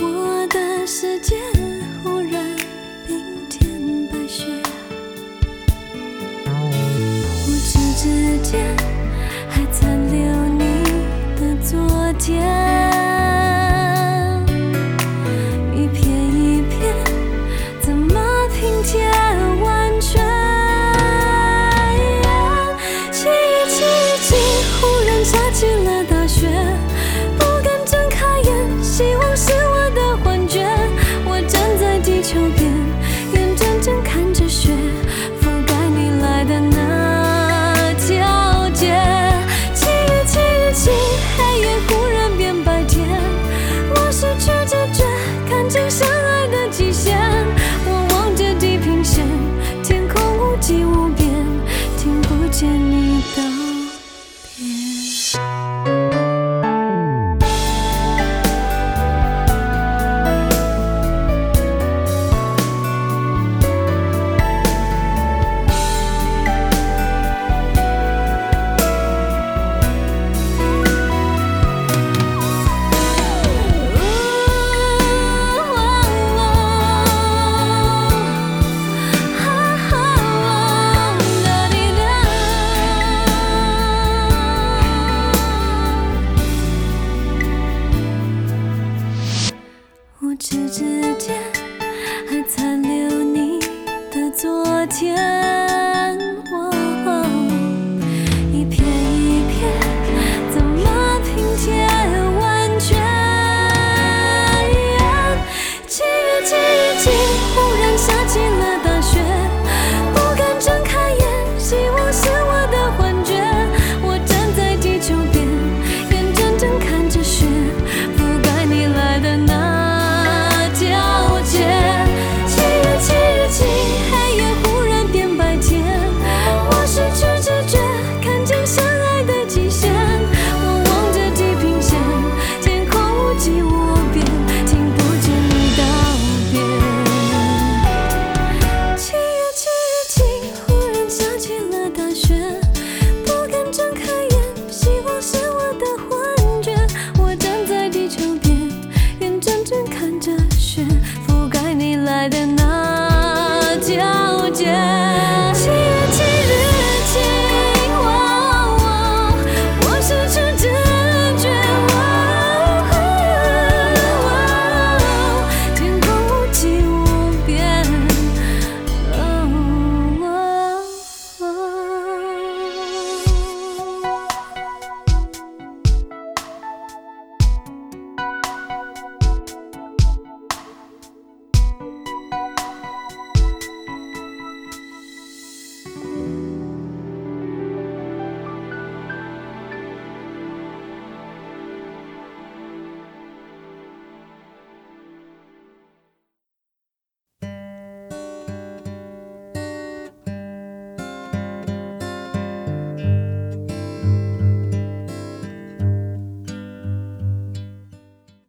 [0.00, 1.36] 我的世界
[2.02, 2.56] 忽然
[3.06, 4.44] 冰天白雪。
[7.44, 8.04] 不知之
[8.42, 8.76] 间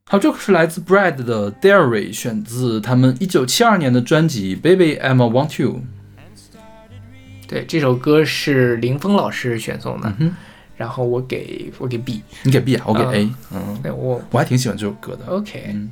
[0.08, 5.72] 好，这个是来自 Brad 的 Diary，选自他们一九七二年的专辑《Baby I'm a Want You》。
[7.48, 10.36] 对，这首歌是林峰老师选送的，嗯哼，
[10.78, 13.30] 然后我给我给 B，你给 B 啊，我给嗯 A。
[13.56, 15.26] 嗯，对我我还挺喜欢这首歌的。
[15.26, 15.92] OK，嗯，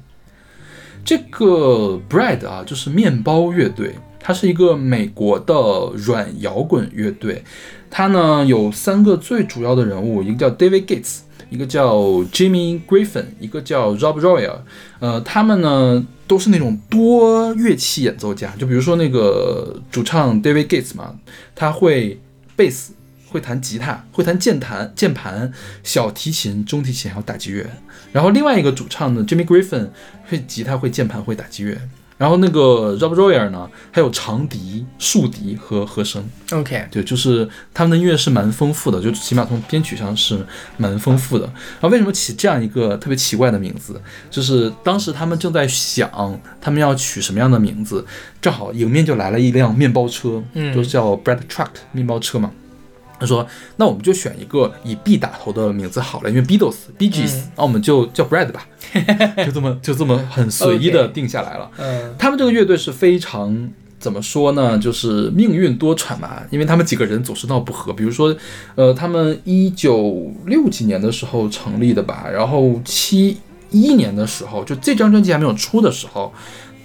[1.03, 5.55] 这个 Bread 啊，就是面包乐队，它是一个美国的
[5.95, 7.43] 软摇滚乐队。
[7.89, 11.21] 它呢有三个最主要的人物，一个叫 David Gates，
[11.53, 11.95] 一个叫
[12.31, 14.57] Jimmy Griffin，一个叫 Rob Royal。
[14.99, 21.15] 呃，他们呢都是那种多乐器演奏家，就比如说那个主唱 David Gates 嘛，
[21.53, 22.19] 他会
[22.55, 22.93] 贝斯。
[23.33, 27.67] 会弹吉他，会弹键盘、键盘、小提琴、中提琴，还有打击乐。
[28.11, 29.89] 然后另外一个主唱呢，Jimmy Griffin
[30.29, 31.75] 会吉他、会键盘、会打击乐。
[32.17, 40.45] 然后那个 Rob Royer 呢，还有长笛、竖笛和和声，OK，对，就是他们的音乐是蛮丰富的，就起码从编曲上是
[40.77, 41.45] 蛮丰富的。
[41.45, 44.01] 然后为什么起这样一个特别奇怪的名字？
[44.29, 48.05] 就是当时他们正在想他们要取什么样的名字，
[48.41, 52.51] 正好迎面就来了一辆面包车，嗯就叫 Bread Truck 面包车嘛。
[53.23, 58.67] 他说：“那我们就选一个以 B 打头的名字好了，因为 Beatles、Bee Gees，、嗯那我们就叫 Bread 吧，
[59.45, 61.71] 就这么就这么很随意的定下来了。
[61.77, 64.77] 嗯他们这个乐队是非常怎么说呢？
[64.77, 67.93] 就是命运多舛嘛，因为他们几个人总是闹不和。
[67.93, 68.35] 比如说，
[68.75, 73.37] 呃，他们一九六几年的时候成立的吧，然后七
[73.71, 76.33] 一年的时候，就这张专辑还没有出的时候，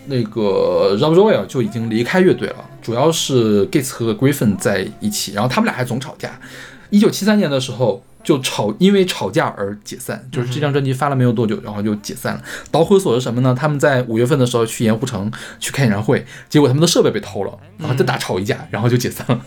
[0.06, 6.40] 那个 Rob Roy 就已经离开乐队了，主要是 Gates 和 Griffin 在一起，然后他们俩还总吵架。
[6.88, 8.02] 一九七三年的时候。
[8.24, 12.42] 就吵，因为吵架而解散，就是这张专辑发了没有多久，然后就解散了。
[12.70, 13.56] 导火索是什么呢？
[13.58, 19.40] 他们在五月份的时候去盐湖城去开演唱会，结果他们的设备被偷了，然后再大吵一架，然后就解散了。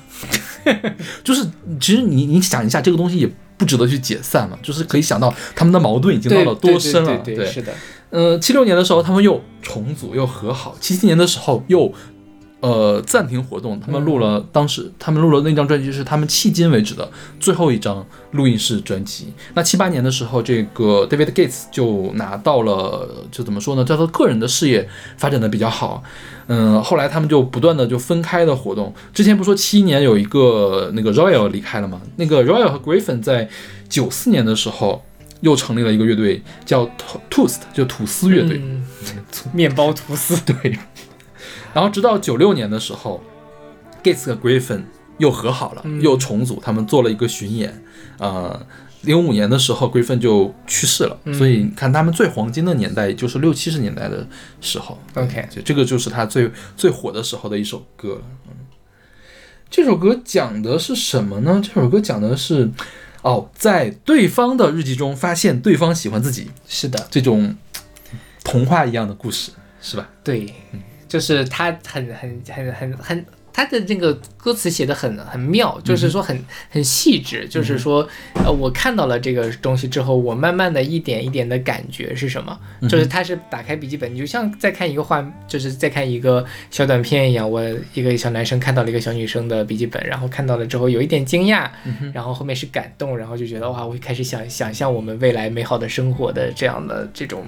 [1.23, 1.45] 就是
[1.79, 7.15] 其实你你想一下，这个东西也不值得去解散嘛，就是可以想到他们的矛盾已经到多深了。
[7.17, 7.73] 对，是的，
[8.09, 11.93] 呃，七六年的时候他们又重组又和好，七七年的时候又
[12.61, 19.33] 呃暂停活动，他们录了、当时他们录了那张专辑是他们迄今为止的最后一张录音室专辑。
[19.55, 26.01] 那七八年的时候，这个 David Gates 就拿到了，就怎么说呢，叫做个人的事业发展的比较好。
[26.47, 28.93] 嗯，后来他们就不断的就分开的活动。
[29.13, 32.01] 之前不说七一年有一个那个 Royal 离开了吗？
[32.17, 33.49] 那个 Royal 和 Griffin 在
[33.89, 35.03] 九四年的时候
[35.39, 36.89] 又成立了一个乐队，叫
[37.29, 38.57] Toast，就吐司乐队。
[38.63, 38.83] 嗯
[39.53, 40.77] 面包吐司， 对，
[41.73, 43.21] 然后直到九六年的时候
[44.03, 44.83] ，Gates 和 Griffin
[45.17, 47.83] 又和好了，嗯又重组，他们做了一个巡演。
[48.17, 48.65] 呃，
[49.01, 54.27] 零五年的时候，Griffin 就去世了，嗯所以你看他们最黄金的年代就是六七十年代的
[54.59, 54.97] 时候。
[55.15, 58.21] OK 就这个就是他最最火的时候的一首歌了。
[58.47, 58.53] 嗯，
[59.69, 61.61] 这首歌讲的是什么呢？
[61.63, 62.69] 这首歌讲的是。
[63.23, 67.55] 哦，在对方的日记中发现对方喜欢自己，是的，这种
[68.43, 70.09] 童话一样的故事，是吧？
[70.23, 70.51] 对，
[71.11, 76.37] 就是他很很很很很，他的这个歌词写的很很妙，就是说很
[76.69, 78.07] 很细致，就是说，
[78.43, 82.57] 呃，我看到了这个东西之后，我慢慢的一点一点的感觉是什么？
[82.89, 87.49] 就是他是打开笔记本，你就像在看一个画，就是在看一个小短片一样。
[87.49, 87.61] 我
[87.93, 91.69] 一个小男生看到了一个小女生的笔记本，然后看到了之后有一点惊讶，
[92.13, 97.43] 然后后面是感动，然后就觉得哇，我开始想想象我们未来美好的生活的这样的这种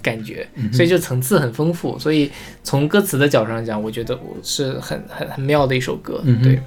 [0.00, 1.98] 感觉，所以就层次很丰富。
[1.98, 2.30] 所以
[2.62, 6.60] 从歌词的角度上讲，我觉得我是很很很妙的一首歌，嗯对。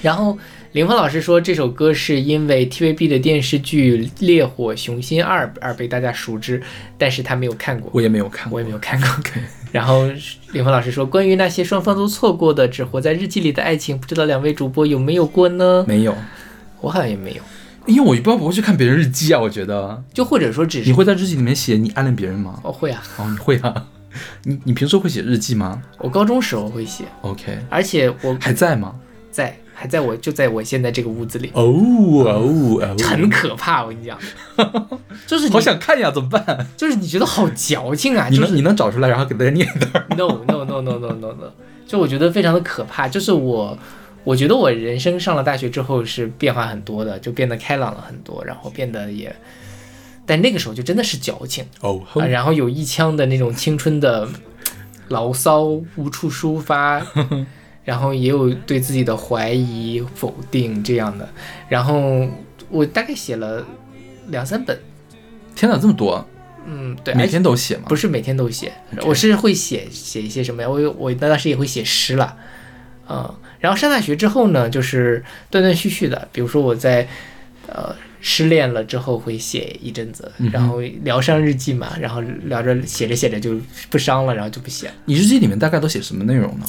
[0.00, 0.38] 然后
[0.72, 6.62] 林峰老师说，这首歌是因为 TVB 的电视剧《烈火雄心二》而被大家熟知，
[6.96, 8.64] 但是他没有看过，我也没有看过我也。
[8.64, 9.08] 没有看过。
[9.72, 10.08] 然后
[10.52, 15.84] 林峰老师说，关于那些双方都错过的只活在日记里的爱情，不知道两位主播有没有过呢？
[15.88, 16.14] 没有，
[16.80, 17.42] 我好像也没有，
[17.86, 19.40] 因为我一般不会去看别人日记啊。
[19.40, 22.60] 我觉得就或者说只你会在日记里面写你暗恋别人吗？
[22.62, 23.84] 哦会啊，哦，你会啊？
[24.44, 28.94] 你你平时会写日记吗我高中时候会写，？OK，而且我还在吗？
[29.30, 34.18] 在还在我就在我现在这个屋子里，哦哦哦，很可怕，我跟你讲，
[35.26, 36.66] 就是好想看呀，怎么办？
[36.76, 40.04] 就是你觉得好矫情啊，你能就是你能找出来，然后给大家念一段？
[40.16, 41.52] no no no no no no no，
[41.86, 43.06] 就我觉得非常的可怕。
[43.06, 43.78] 就是我，
[44.24, 49.34] 我觉得我人生上了大学之后是变化很多的，就变得开朗了很多，然后变得也，
[50.28, 54.28] 但那个时候就真的是矫情哦啊，然后有一腔的那种青春的
[55.08, 55.62] 牢骚
[55.96, 57.04] 无处抒发。
[57.88, 61.26] 然后也有对自己的怀疑、否定这样的，
[61.70, 62.28] 然后
[62.68, 63.66] 我大概写了
[64.26, 64.78] 两三本，
[65.56, 66.22] 天哪，这么多，
[66.66, 67.84] 嗯，对，每天都写吗？
[67.88, 68.70] 不是每天都写
[69.06, 70.68] 我是会写写一些什么呀？
[70.68, 72.36] 我有我当时也会写诗了，
[73.08, 77.08] 嗯，然后上大学之后呢，就是断断续续的，比如说我在
[77.68, 84.94] 呃失恋了之后会写一阵子，然后疗伤日记嘛，然后聊着写着写着就不伤了，然后就不写了。
[85.04, 86.66] 你日记里面大概都写什么内容呢？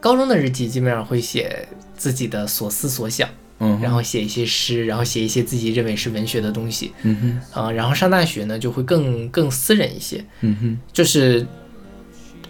[0.00, 11.46] 高中的日记基本上会写自己的所思所想，嗯，然后写一些诗，然后写一些自己认为是文学的东西，嗯哼，啊、然后上大学呢就会更更私人一些，嗯哼，就是，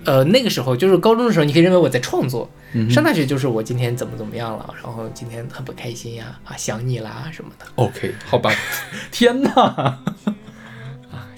[0.05, 2.51] 呃，那个时候就是高中的时候，你可以认为我在创作；
[2.91, 7.67] 上大学就是我今天怎么怎么样了，然后今天很不开心呀，啊，想你啦什么的。
[7.77, 8.51] ，OK，好吧。
[9.11, 9.99] 天哪，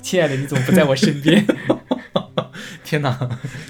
[0.03, 1.45] 亲爱的，你怎么不在我身边？
[2.85, 3.17] 天哪，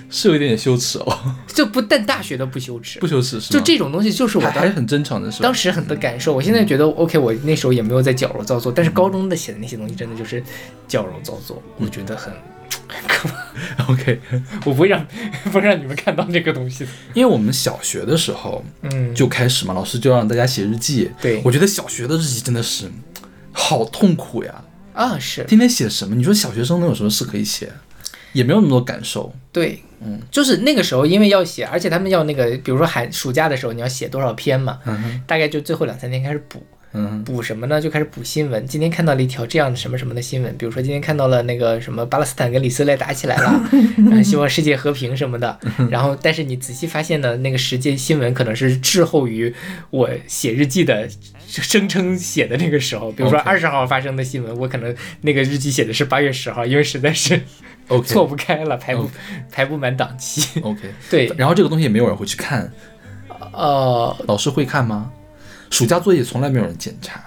[0.08, 3.58] 是有一点点羞耻哦，就不但大学都不羞耻不，羞耻是吗？
[3.58, 5.42] 就这种东西就是我当还还很真诚的时候？
[5.42, 6.32] 当时很的感受。
[6.32, 10.42] 我现在觉得 OK，我那时候也没有在矫揉造作，但是高中的写的那些东西真的就是
[10.86, 12.38] 矫揉造作，我觉得很很
[13.08, 13.92] 可怕。
[13.92, 14.20] OK，
[14.64, 15.06] 我不会让
[15.44, 16.90] 不会让你们看到这个东西的。
[17.14, 21.10] 因为我们小学的时候嗯，就开始嘛，老师就让大家写日记。
[21.20, 22.90] 对我觉得小学的日记真的是
[23.52, 24.64] 好痛苦呀，
[24.94, 26.14] 啊是天天写什么？
[26.14, 27.70] 你说小学生能有什么事可以写？
[28.34, 29.34] 也没有那么多感受。
[29.50, 36.64] 对，嗯，就是那个时候因为要写，而且他们要那个，比如说寒暑假的时候你要写多少篇嘛，嗯，大概就最后两三天开始补。
[36.94, 37.78] 嗯，补什么呢？
[37.80, 38.66] 就开始补新闻。
[38.66, 43.68] 今天看到了一条这样的什么什么的新闻，比如说今天看到了那个什么巴勒斯坦跟以色列打起来了，
[43.98, 45.58] 嗯，希望世界和平什么的。
[45.90, 49.54] 然后，但是你仔细发现呢，那个时间新闻可能是滞后于
[49.90, 51.06] 我写日记的
[51.46, 53.12] 声称写的那个时候。
[53.12, 57.38] 比如说二十号发生的新闻，我可能那个日记写的是八月十号，因为实在是
[57.88, 59.10] OK 错不开了，排不
[59.52, 60.58] 排不满档期。
[60.62, 60.80] OK，
[61.10, 62.72] 对，然后这个东西也没有人会去看，
[63.52, 65.12] 呃，老师会看吗？
[65.70, 67.22] 暑假作业从来没有人检查。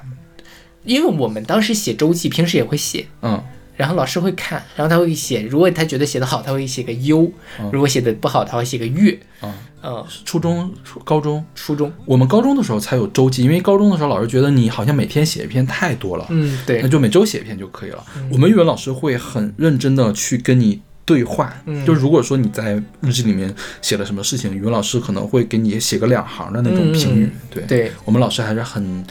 [0.83, 3.05] 因为我们当时写周记，平时也会写。
[3.21, 3.41] 嗯，
[3.77, 7.31] 然后老师会看，然后他会写，如果他觉得写得好，他会写个优；
[7.71, 9.19] 如果写的不好，他会写个月。
[9.43, 18.05] 嗯嗯，初中、初高中，初中，我们高中的时候才有周记，因为高中的时候老师觉得你好像每天写一篇太多了，嗯，对那，就每周写一篇就可以了。
[18.31, 20.81] 我们语文老师会很认真的去跟你
[21.11, 27.29] 对话，嗯就如果说你在日记里面写了什么事情，语文老师可能会给你写个两行的那种评语。
[27.49, 29.05] 对，嗯对，我们老师还是很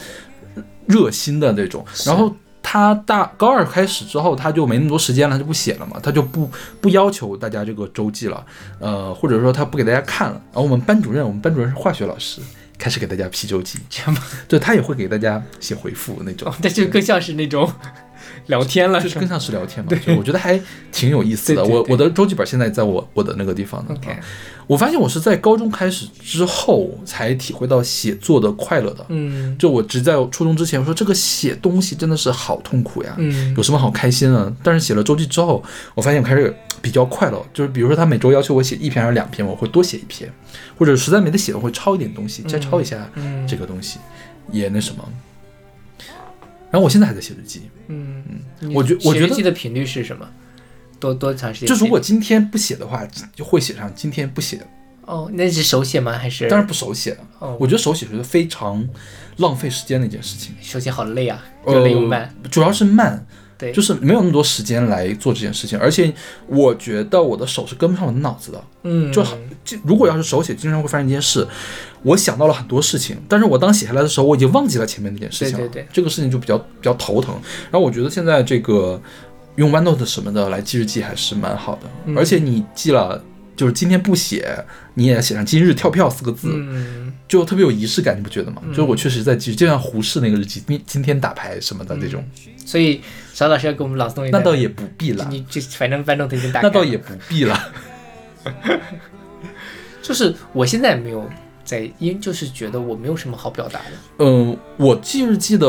[0.87, 1.85] 热心的那种。
[2.07, 6.49] 然后他大高二开始之后，他就没那么多时间了，他就不写了嘛，他就不
[6.81, 8.43] 不要求大家这个周记了，
[8.79, 10.41] 呃，或者说他不给大家看了。
[10.51, 12.41] 然后我们班主任，我们班主任是化学老师。
[12.77, 17.71] 开始给大家批周记，这样吧，对他也会给大家写回复那种哦，那就更像是那种
[18.51, 20.59] 聊天了，就是更像是聊天嘛，就我觉得还
[20.91, 21.65] 挺有意思的。
[21.65, 23.95] 我我的周记本现在在我我的那个地方呢。
[24.67, 29.05] 我发现我是在高中开始之后才体会到写作的快乐的。
[29.09, 34.53] 嗯就我只在初中之前，我说这个写东西真的是好痛苦呀，嗯有什么好开心啊？
[34.63, 35.61] 但是写了周记之后，
[35.93, 37.45] 我发现我开始比较快乐。
[37.53, 40.31] 就是比如说他每周要求我写一篇还是两篇，我会多写一篇，
[40.77, 43.99] 或者实在没得写，我会抄一点东西，再抄一下嗯这个东西，
[44.53, 45.03] 也那什么。
[46.69, 50.27] 然后我现在还在写日记，嗯，我觉我觉得记的频率是什么？
[50.99, 51.69] 多多长时间？
[51.69, 54.59] 就如果今天不写的话，就会写上今天不写。
[55.05, 56.17] 哦，那是手写吗？
[56.17, 56.47] 还是？
[56.47, 58.87] 当然不手写了，哦，我觉得手写是非常
[59.37, 60.53] 浪费时间的一件事情。
[60.61, 62.33] 手写好累啊，呃又累又慢。
[62.49, 63.25] 主要是慢，
[63.61, 66.11] 对，就是没有那么多时间来做这件事情，而且
[66.47, 68.63] 我觉得我的手是跟不上我的脑子的。
[68.83, 71.47] 嗯，就好，就如果要是手写，经常会发生一件事，
[72.01, 75.59] 我想到了很多事情，但是我当写下来的时候，我已经忘记了前面那件事情了。
[75.59, 77.35] 对对对这个事情就比较比较头疼。
[77.69, 78.99] 然后我觉得现在这个
[79.57, 83.23] 用 OneNote 什么的来记日记还是蛮好的，嗯而且你记了。
[83.55, 88.61] 就是今天不写，你也写上“今日跳票”四个字，嗯，就特别有仪式感，你不觉得吗？
[88.69, 92.23] 就是我确实在记，就像胡适那个日记，今今天打牌什么的这种，
[92.65, 93.01] 所以
[93.33, 94.31] 小老师要给我们朗诵一段。
[94.31, 96.61] 那倒也不必了，你就反正翻动已经打。
[96.61, 97.71] 那倒也不必了。
[100.01, 101.29] 就是我现在没有
[101.63, 103.91] 在，因就是觉得我没有什么好表达的。
[104.17, 105.67] 嗯，我记日记的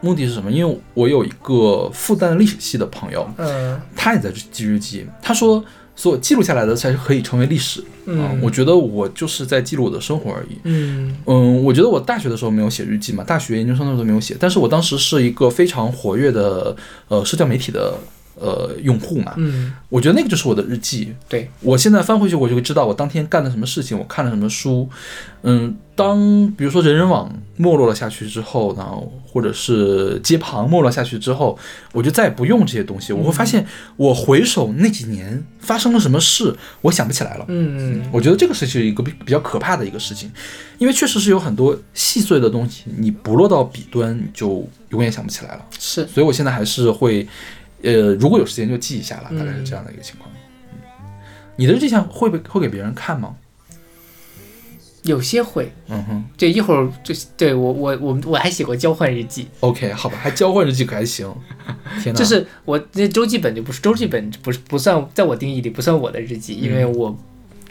[0.00, 0.50] 目的是什么？
[0.50, 5.04] 因为我有一个复旦历史系的朋友，嗯他也在记日记。
[5.20, 5.62] 他说，
[5.96, 7.80] 所记录下来的才是可以成为历史。
[7.80, 10.56] 啊嗯，我觉得我就是在记录我的生活而已。
[10.62, 16.76] 嗯嗯，我觉得我大学的时候没有写日记嘛，大学研究生的时候没有写，但是我当时是一个非常活跃的
[17.08, 17.98] 呃社交媒体的
[18.38, 21.12] 呃用户嘛，嗯，我觉得那个就是我的日记。
[21.28, 24.88] 对，我现在翻回去，我就会知道我当天干了什么事情，我看了什么书。
[25.42, 31.58] 嗯，当比如说人人网没落了下去之后，然后或者是街旁没落下去之后，
[31.92, 33.12] 我就再也不用这些东西。
[33.12, 33.66] 我会发现，
[33.96, 37.44] 我回首那几年发生了什么事，我想不起来了。
[37.48, 40.32] 嗯我觉得这个是一个比比较可怕的一个事情，
[40.78, 45.66] 因为确实是有很多细碎的东西，你不落到笔端，你就永远想不起来了。
[45.78, 47.28] 是所以我现在还是会，
[47.82, 50.30] 呃，如果有时间就记一下了，大概是这样的一个情况。
[50.72, 51.06] 嗯，
[51.56, 53.34] 你的日记箱会被会会给别人看吗？
[55.06, 55.72] 有些会。
[55.88, 61.32] 嗯哼对，一会儿就是对我我我我还写过交换日记，，OK，好吧，还交换日记可还行。
[62.02, 67.16] 天哪，就是我那周记本就不是周记本不是不算，在我定义里不算我的日记，因为我。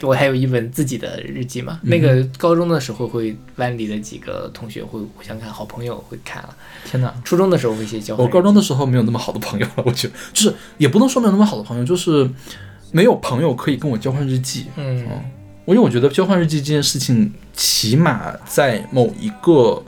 [0.02, 6.54] 我还有一本自己的日记嘛，那个高中的时候会班里的几个同学会互相看，好朋友会看了。
[6.84, 7.10] 天哪！
[7.24, 8.30] 初中的时候会写交换日记。
[8.30, 12.30] 我高中的时候没有那么好的朋友了，我觉得就是也不能说没有那么好的朋友，就是
[12.92, 14.66] 没有朋友可以跟我交换日记。
[14.76, 15.02] 嗯
[15.66, 19.82] 因为我觉得交换日记这件事情，起码在某一个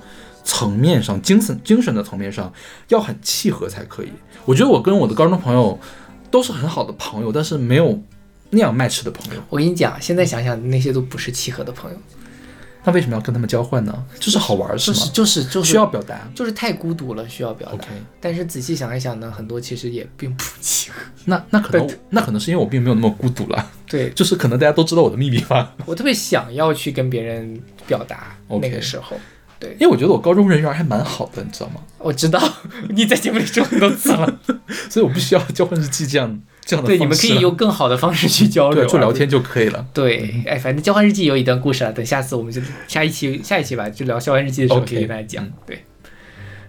[0.45, 2.53] 层面上，精神精神的层面上，
[2.89, 4.09] 要很契合才可以。
[4.45, 5.79] 我觉得我跟我的高中朋友
[6.31, 8.03] 都是很好的朋友，但是没有
[8.51, 9.43] 那样卖吃的朋友。
[9.49, 11.97] 我跟你讲，现在想想那些都不是契合的朋友，
[12.85, 14.05] 那为什么要跟他们交换呢？
[14.19, 14.97] 就是好玩是吗？
[14.97, 16.29] 就是就是就是需要表达。
[16.35, 17.87] 就是太孤独了，需要表达。
[18.21, 20.97] 但是仔细想一想呢，很多其实也并不契合。
[21.25, 25.75] 那那可能那可能是因为我并没有那么孤独了，对 就是可能大家都知道我的秘密吧。
[25.85, 29.19] 我特别想要去跟别人表达那个时候。
[29.61, 31.81] 因为我觉得我高中人缘还蛮好的，你知道吗？
[31.99, 32.41] 我知道
[32.91, 34.39] 你在节目里说很多次了，
[34.89, 39.85] 所以我不需要交换日记这样这样的 对，你们可以用更好的方式去交流，对就聊天就可以了。
[39.93, 45.45] 对，哎，反正交换日记有一段故事了，等下次我们就下一期下一期吧，就聊交换日记的时候可以跟大家讲。
[45.45, 45.85] 嗯对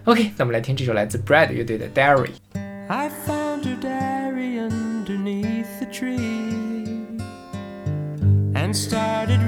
[0.04, 2.30] ，OK，那我们来听这首来自 Brad 乐队的 Diary。
[2.88, 6.18] I found her diary underneath the tree
[8.54, 9.38] and started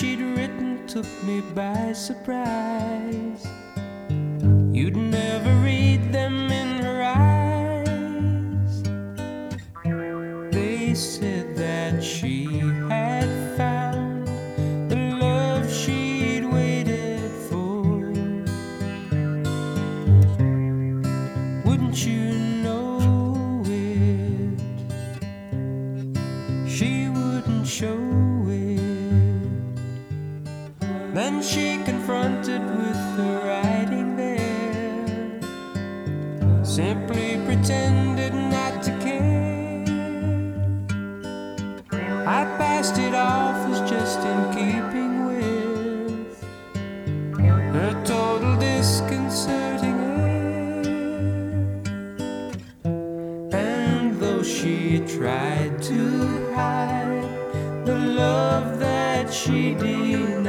[0.00, 3.46] she'd written took me by surprise.
[4.72, 8.82] You'd never read them in her eyes.
[10.54, 12.39] They said that she
[32.10, 35.40] confronted with the writing there.
[36.64, 39.84] Simply pretended not to care.
[42.26, 46.44] I passed it off as just in keeping with
[47.74, 50.82] her total disconcerting air.
[53.52, 60.39] And though she tried to hide the love that she denied,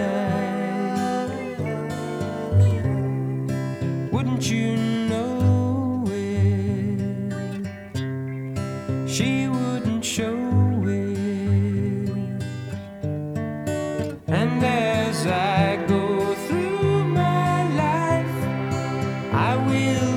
[19.42, 20.11] I will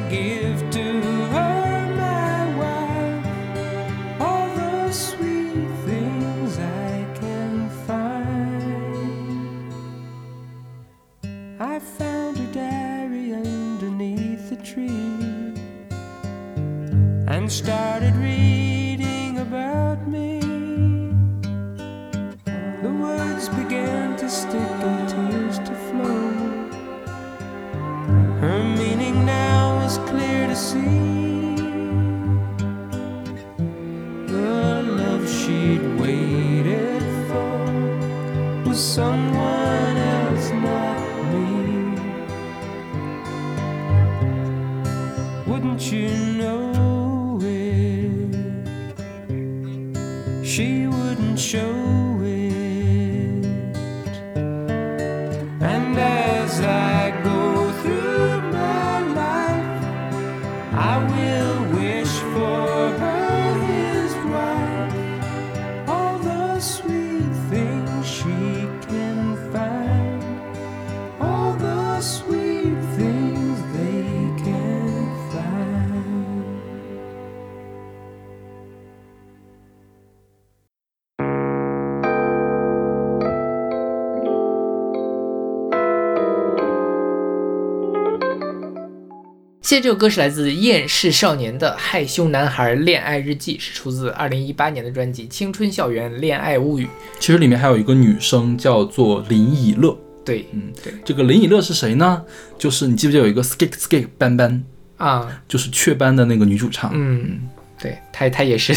[89.75, 96.85] 现在这首歌是来自厌世少年的《害羞男孩恋爱日记》，是出自二零一八年的专辑《青春校园恋爱物语》。
[97.18, 102.22] 其实里面还有一个女生叫做林以乐，对，嗯，对这个林以乐是谁呢？
[102.57, 104.62] 就是你记不记得有一个 Skik Skik 班班，
[104.97, 107.41] 啊，就是雀斑的那个女主唱，嗯，
[107.83, 108.72] 对她她也是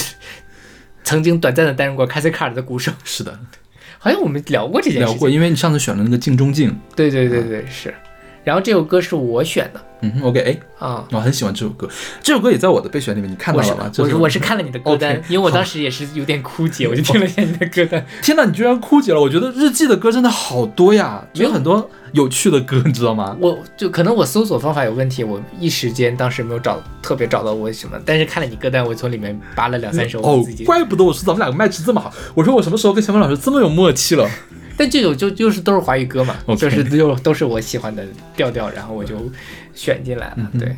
[1.03, 3.39] 曾经短暂的担任过 Cassie Card 的鼓手，是的，
[3.99, 5.13] 好像我们聊过这件事情。
[5.13, 7.93] 聊过，因为你上次选了那个镜中镜，对对对对，是。
[8.47, 11.85] 然后这首歌是我选的嗯哼，OK，哎，啊，我很喜欢这首歌，
[12.23, 13.91] 这首歌也在我的备选里面，你看到了吗？
[13.97, 18.05] 我是我是看了你的歌单因为我当时也是有点枯竭， 我就听了一下你的歌单。
[18.21, 19.19] 天呐，你居然枯竭了！
[19.19, 23.35] 我觉得日记的歌真的好多呀，没有有很多有趣的歌，你知道吗？
[23.41, 32.13] 我就可能我搜索方法有问题，我一时间当时没有找特别找到我什么，但是看了你歌单，我从里面扒了两三首哦，，怪不得我说咱们两个 match 这么好。
[32.33, 34.29] 我说我什么时候跟小芬老师这么有默契了？
[34.77, 38.05] 但这种就就是都是华语歌嘛就是就都是我喜欢的
[38.35, 39.15] 调调，然后我就
[39.73, 40.75] 选进来了，嗯对。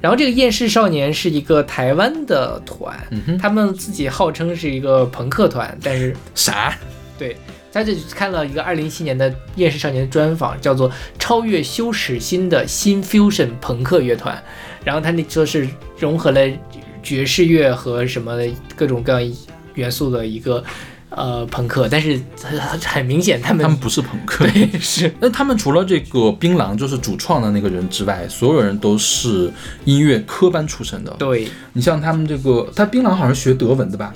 [0.00, 6.74] 然后这个厌世少年是一个台湾的团，嗯，他们自己号称是一个朋克团，但是啥？
[7.18, 7.36] 对，
[7.70, 14.34] 他这看了一个二零一七年的厌世少年的专访，叫做《超越羞耻心的新 fusion 朋克乐团》，
[14.84, 15.68] 然后他那说是
[15.98, 16.40] 融合了
[17.02, 18.38] 爵士乐和什么
[18.74, 19.36] 各种各样
[19.74, 20.64] 元素的一个
[21.10, 24.46] 呃朋克，但是很很明显他们他们不是朋克。
[24.50, 29.52] 对是那他们除了这个槟榔就是主创的那个人之外，所有人都是
[29.84, 31.10] 音乐科班出身的。
[31.18, 34.12] 对你像他们这个，他槟榔好像是学德文的吧？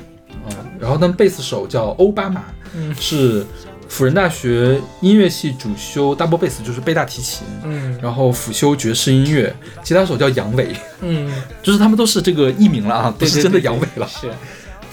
[0.49, 2.42] 嗯，然后他们贝斯手叫欧巴马，
[2.76, 3.45] 嗯是
[3.88, 9.55] 辅仁大学音乐系主修 double bass，就是贝大提琴，嗯然后辅修爵士音乐。
[9.82, 11.32] 吉他手叫杨伟，嗯，
[11.62, 14.07] 就是他们都是这个艺名了啊，不对是真的杨伟了。
[14.09, 14.30] 是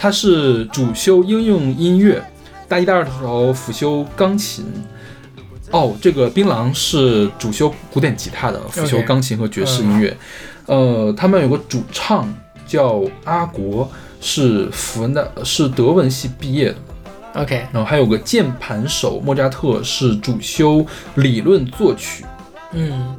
[0.02, 2.20] 他是主修应用音乐，
[2.68, 4.66] 大一、大二的时候辅修钢琴。
[5.70, 10.18] 哦，这个槟榔是主修古典吉他的，辅修钢琴和爵士音乐。
[10.66, 12.28] 呃，他们有个主唱
[12.66, 13.88] 叫阿国，
[14.20, 16.78] 是福文的，是德文系毕业的。
[17.36, 20.84] OK 然后还有个键盘手莫扎特是主修
[21.14, 22.26] 理论作曲，
[22.72, 23.16] 嗯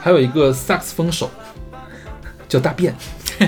[0.00, 1.30] 还有一个萨克斯风手
[2.48, 2.94] 叫大便，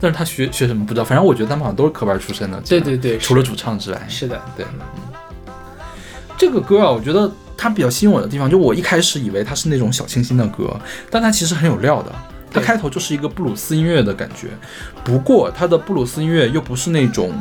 [0.00, 2.60] 但是他学学什么不知道，反正我觉得他们好像都是科班出身的。
[2.60, 4.80] 对对对除了主唱之外，是的对，嗯
[6.38, 10.74] 这个歌啊，我觉得它比较吸引我的地方，就我一开始以为它是那种小清新的歌，
[11.10, 12.12] 但它其实很有料的。
[12.50, 14.48] 它开头就是一个布鲁斯音乐的感觉，
[15.02, 17.32] 不过它的布鲁斯音乐又不是那种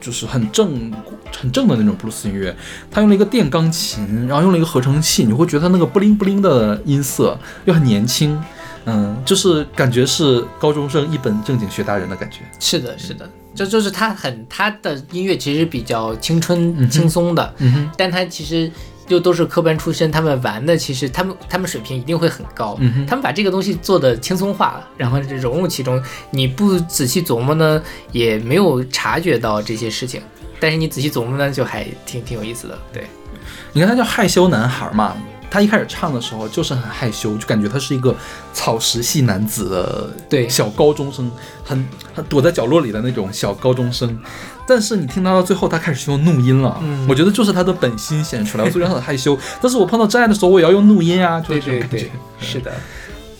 [0.00, 0.90] 就是很正
[1.36, 2.54] 很正的那种布鲁斯音乐，
[2.90, 8.40] 它用了一个电钢琴，然后用了一个合成器，你会觉得它那个不灵不灵的音色又很年轻，
[8.86, 12.38] 嗯，就是感觉是高中生一本正经学大人的感觉。
[12.60, 17.54] 是的是的，这就是他很他的音乐其实比较青春轻松的，
[17.96, 18.70] 但他其实
[19.08, 27.82] 又都是科班出身，他们玩的其实他们他们水平一定会很高，他们把这个东西做的轻松化，然后融入其中，你不仔细琢磨呢，
[28.12, 30.22] 也没有察觉到这些事情，
[30.58, 33.06] 但是你仔细琢磨呢，就还挺挺有意思的，对，
[33.72, 35.14] 你看他叫害羞男孩嘛，
[35.54, 38.12] 他一开始唱的时候就是很害羞，就感觉他是一个
[38.52, 41.30] 草食系男子的对小高中生，
[41.64, 44.18] 很很躲在角落里的那种小高中生。
[44.66, 48.64] 但是你听他到最后，他开始用怒音了，嗯我觉得就是他的本心显出来。
[48.64, 52.10] 我虽然很害羞，但是我碰到真爱的时候，我也要用怒音啊，就是对对这种感觉对。，
[52.48, 52.72] 是的，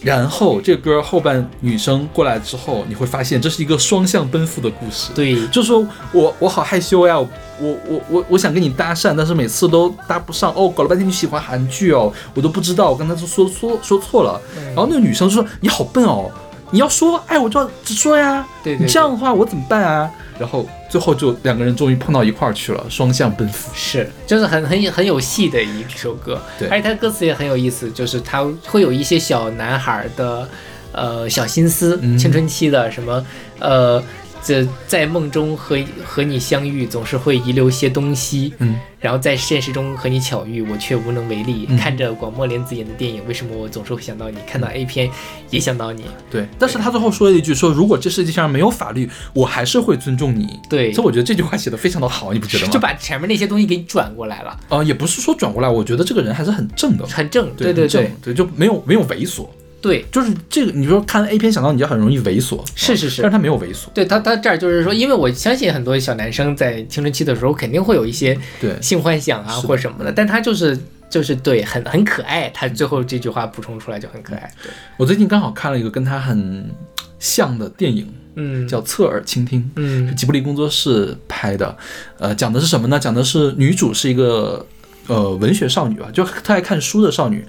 [0.04, 5.10] 然后这歌后半女生过来之后，你会发现这是一个双向奔赴的故事。
[5.14, 7.28] 对，就说我我好害羞呀，我
[7.58, 10.52] 我我我想跟你搭讪，但是每次都搭不上。
[10.54, 14.40] 哦，搞了半天你喜欢韩剧哦，我都不知道，我刚才就说说说错了。
[14.58, 16.30] 嗯然后那个女生说你好笨哦，
[16.74, 20.10] 你要说哎我就要直说呀，对对你这样的话我怎么办啊？
[20.40, 23.70] 然后最后就两个人终于碰到一块儿去了，双向奔赴。
[23.72, 26.66] 是，就是很很很有戏的一首歌，对。
[26.66, 30.48] 而且它歌词也很有意思，就是它会有一些小男孩的
[30.90, 32.18] 呃小心思，嗯。
[32.18, 33.24] 青春期的什么
[33.60, 34.02] 呃，
[34.44, 41.66] 这在梦中和和你相遇，总是会遗留些东西，嗯，然后在现实中和你巧遇，我却无能为力。
[41.68, 44.38] 嗯看着广末凉子演的电影，为什么我总是会想到你？
[44.46, 45.10] 看到 A 片
[45.50, 46.04] 也想到你。
[46.30, 46.46] 对。
[46.58, 50.60] 但是他最后说了一句说，如果这世界上没有法律，我还是会尊重你。
[50.68, 52.72] 对所以我觉得这句话写的非常的好，你不觉得吗？
[52.72, 57.06] 就把前面那些东西给转过来了，呃，也不是说转过来，我觉得这个人还是很正的。
[57.06, 57.50] 很正。
[57.56, 59.46] 对对很正对对对，就没有没有猥琐，
[59.84, 63.20] 对，就是这个，你说看 A 片想到你就很容易猥琐，是是是。
[63.20, 68.80] 但是他没有猥琐，对他，他这儿就是说，因为我相信很多小男生在青春期的时候肯定会有一些对。
[68.80, 70.78] 性幻想啊或者什么的，但他就是
[71.10, 74.50] 就是对很很可爱，他最后这句话补充出来就很可爱。
[74.96, 76.70] 我最近刚好看了一个跟他很
[77.18, 80.16] 像的电影，嗯，叫《侧耳倾听》，是嗯。
[80.16, 81.76] 吉卜力工作室拍的，
[82.18, 82.98] 呃，讲的是什么呢？
[82.98, 84.66] 讲的是女主是一个
[85.08, 87.44] 呃文学少女吧，就特爱看书的少女，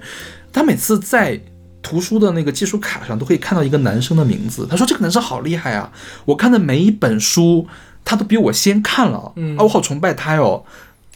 [0.52, 1.40] 她每次在
[1.86, 5.92] 图书的那个借书卡上都可以看到一个男生的名字，他说这个男生好厉害啊，
[6.24, 7.68] 我看的每一本书
[8.04, 10.64] 他都比我先看了，嗯啊，我好崇拜他哟。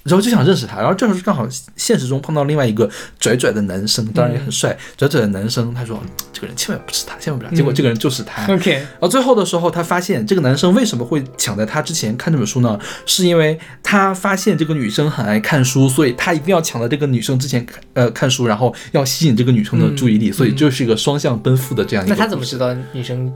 [0.05, 1.47] 然后就想认识他，然后这时候刚好
[1.77, 2.89] 现实中碰到另外一个
[3.19, 6.01] 拽拽的男生，当然也很帅，拽拽的男生，他说
[6.33, 8.47] 这个人千万不是他，千万不是他，结果这个人就是他。
[8.55, 12.79] OK，然后最后的时候，他发现这个男生为什么会抢在他之前看这本书呢？
[13.05, 22.15] 是因为他发现这个女生很爱看书，所以他一定要抢在这个女生之前看呃看书，然后要吸引这个女生的注意力，所以就是一个双向奔赴的这样一个。
[22.15, 22.61] 那他怎么知？
[22.61, 23.33] 道女生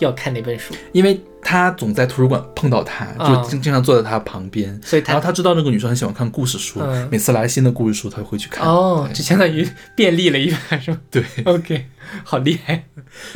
[0.00, 0.74] 要看哪本书？
[0.92, 4.78] 因为他总在图书馆碰到她，啊就经经常坐在他旁边。
[4.82, 8.66] 所以他然后他知道那个女生很喜欢看故事书，嗯每次来新的故事书，他会去看。
[8.66, 11.86] 哦，就相当于便利了一把是吧对，？OK，
[12.24, 12.84] 好厉害，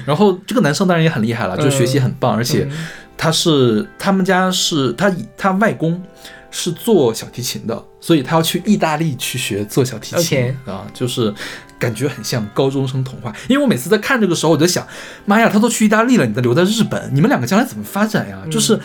[0.05, 2.87] 然后这个男生当然也很厉害了，就学习很棒，而且嗯
[3.17, 6.03] 他是他们家是他他外公
[6.51, 11.33] 是做小提琴的，所以他要去意大利去学做小提琴啊，就是
[11.81, 13.35] 感觉很像高中生童话。
[13.49, 14.87] 因为我每次在看这个时候，我就想，
[15.25, 18.39] 妈呀，他都去意大利了，你再留在日本，你们两个将来怎么发展呀？
[18.49, 18.79] 就是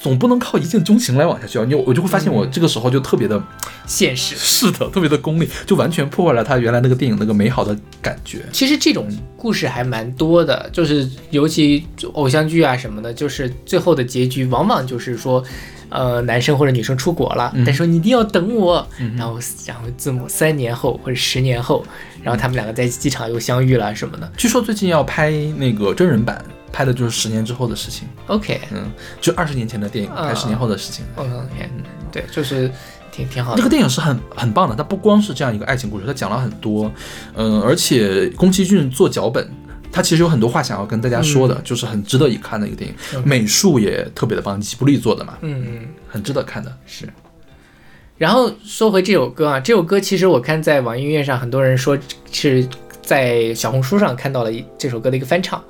[0.00, 1.64] 总不能靠一见钟情来往下去啊！
[1.66, 3.42] 你我就会发现，我这个时候就特别的，
[3.86, 4.36] 现实。
[4.36, 8.44] 是的，特别的功利，就完全破坏了他原来那个电影那个美好的感觉。
[8.52, 15.42] 其实这种故事还蛮多的，就是尤其偶像剧啊什么的，就是最后的结局往往就是说，
[15.88, 21.84] 呃男生或者女生出国了但说你一定要等我然后然后字母三年后或者十年后
[22.22, 24.30] 然后他们两个在机场又相遇了什么的。
[24.36, 28.08] 据说最近要拍那个真人版拍的就是十年之后的事情。
[28.26, 31.04] Ok 嗯就二十年前的电影拍十年后的事情。
[31.16, 31.70] ok
[32.10, 32.70] 对就是
[33.12, 33.58] 挺挺好的。
[33.58, 36.90] 那个电影是很很棒的它不光是这样一个爱情故事它讲了很多
[37.34, 39.48] 嗯而且宫崎骏做脚本
[39.96, 43.22] 他其实有很多话想要跟大家说的，就是很值得一看的一个电影。
[43.24, 47.08] 美术也特别的棒，吉卜力做的嘛，嗯嗯，很值得看的是。
[48.18, 51.96] 然后说回这首歌啊，这首歌其实我看在网易音乐上，很多人说
[52.30, 52.68] 是
[53.00, 55.64] 在小红书上看到了这首歌的一个翻唱。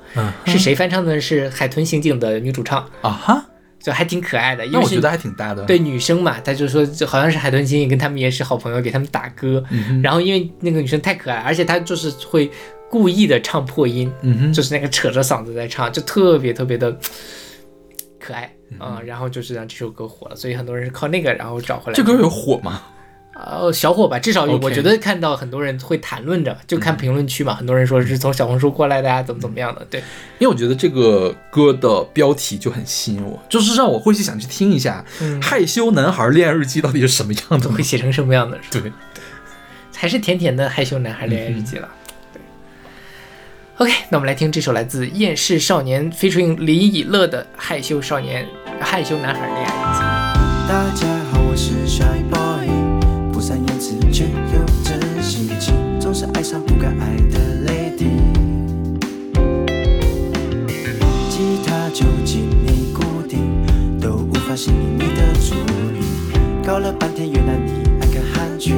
[0.45, 1.21] 是谁翻唱的？
[1.21, 3.09] 是《海豚刑警》的女主唱啊。
[3.09, 3.45] 哈，
[3.79, 5.63] 就还挺可爱的，因为我觉得还挺搭的。
[5.63, 9.63] 对女生嘛，她就说就好像是海豚刑警，跟他们也是好朋友，给他们打歌。
[10.03, 12.51] 然后因为那个女生太可爱，而且她就是会。
[12.89, 16.97] 故意的唱破音，嗯哼，就是那个扯着嗓子在唱，就特别特别的
[18.19, 19.01] 可爱啊。
[19.05, 21.95] 然后就是让这首歌火了，所以很多人是靠那个然后找回来。
[21.95, 22.81] 这歌有火吗？
[23.39, 29.85] 呃，小火吧，至少我觉得看到很多人会谈论着，就看评论区嘛，很多人说是从小红书过来的啊，怎么怎么样的。
[29.91, 29.99] 对，
[30.39, 35.05] 因为我觉得这个歌的标题就很吸引我，就是让我会去想去听一下，
[35.43, 38.57] 《害羞男孩恋爱日记》到底是什么样子，会写成什么样的？
[38.71, 38.91] 对，
[39.95, 41.87] 还是甜甜的害羞男孩恋爱日记了。
[43.79, 48.43] OK，那我们来听这首来自厌世少年飞出营林以乐的害羞少年、
[48.79, 50.33] 害羞男孩恋爱。
[50.67, 52.67] 大家好，我是帅 boy，
[53.31, 58.17] 不善言辞却又真性情，总是爱上不该爱的 lady。
[61.29, 63.63] 吉他就紧密固定，
[64.01, 65.53] 都无法吸引你的注
[65.93, 66.65] 意。
[66.65, 68.73] 搞了半天，原来你爱看韩剧。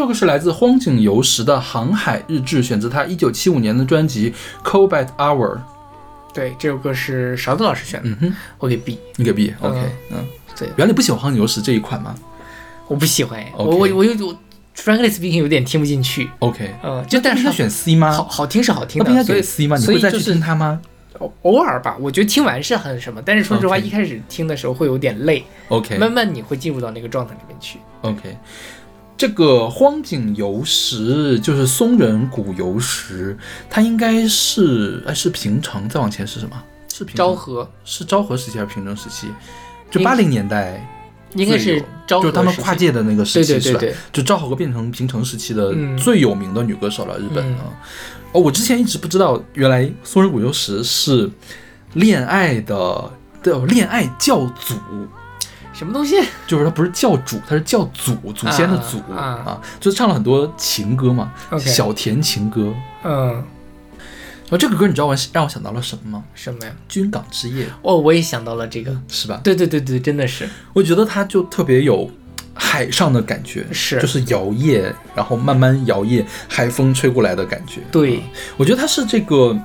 [0.00, 4.32] 这首歌是来自荒井由实的《航海日志》，选择他一九七五年的专辑
[4.66, 5.56] 《Combat Hour》。
[6.32, 8.98] 对，这首歌是勺子老师选的，嗯哼，我给 B。
[9.16, 9.52] 你给 B。
[9.60, 9.78] OK，
[10.10, 10.24] 嗯，
[10.58, 12.14] 对，原来你不喜欢荒井由实这一款吗
[12.88, 14.34] 我不喜欢，我我我有我
[14.74, 16.30] frankly speaking 有点听不进去。
[16.38, 18.10] ？OK，呃，就但是它那不应该选 C 吗？
[18.10, 19.76] 好好听是好听的，那不应该给所以 C 吗？
[19.76, 20.80] 你会再去所以就是听它吗
[21.18, 27.78] 偶偶尔吧，我觉得听完是很什么，但是说实话一开始听的时候会有点累，？OK，慢慢你会进入到那个状态里面去。
[28.00, 28.34] OK，
[29.20, 33.36] 这个荒井由实就是松仁谷由实，
[33.68, 36.56] 它应该是哎是平成，再往前是什么？
[36.90, 39.26] 是平成昭和是昭和时期还是平成时期？
[39.90, 40.82] 就应八零年代
[41.34, 43.80] 应该是昭和就是他们跨界的那个时期是吧？
[43.80, 47.64] 对对对，就昭和变成平成时期的嗯最有名的女歌手了，日本嗯啊。
[48.32, 51.30] 哦，我之前一直不知道，原来松仁谷由实是
[51.92, 53.12] 恋爱的
[53.42, 54.76] 的恋爱教主。
[55.80, 56.16] 什么东西？
[56.46, 62.70] 就是他不是教主，他是教祖，祖先的祖啊啊就唱了很多情歌嘛小甜情歌。
[63.02, 66.24] 嗯，然后这个歌你知道我让我想到了什么吗？
[66.34, 66.72] 什么呀？
[66.86, 68.94] 军港之夜哦，我也想到了这个。
[69.08, 69.40] 是吧？
[69.42, 72.10] 对对对对，真的是我觉得它就特别有
[72.52, 77.80] 海上的感觉，是就是摇曳，然后慢慢摇曳，海风吹过来的感觉。
[77.90, 78.22] 对，
[78.58, 79.58] 我觉得它是这个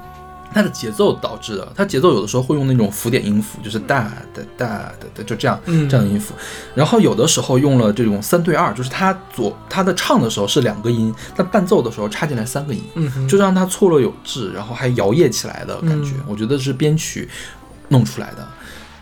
[0.54, 6.34] 它的节奏导致的，它节奏有的时候会用那种浮点音符，就是哒哒哒哒哒，就这样，嗯这样的音符。
[6.74, 16.12] 然后有的时候用了这种三对二，就是它左它的唱的时候是两个音，但伴奏的时候插进来三个音，嗯，就让它错落有致，然后还摇曳起来的感觉。
[16.12, 17.28] 嗯我觉得是编曲
[17.90, 18.48] 弄出来的。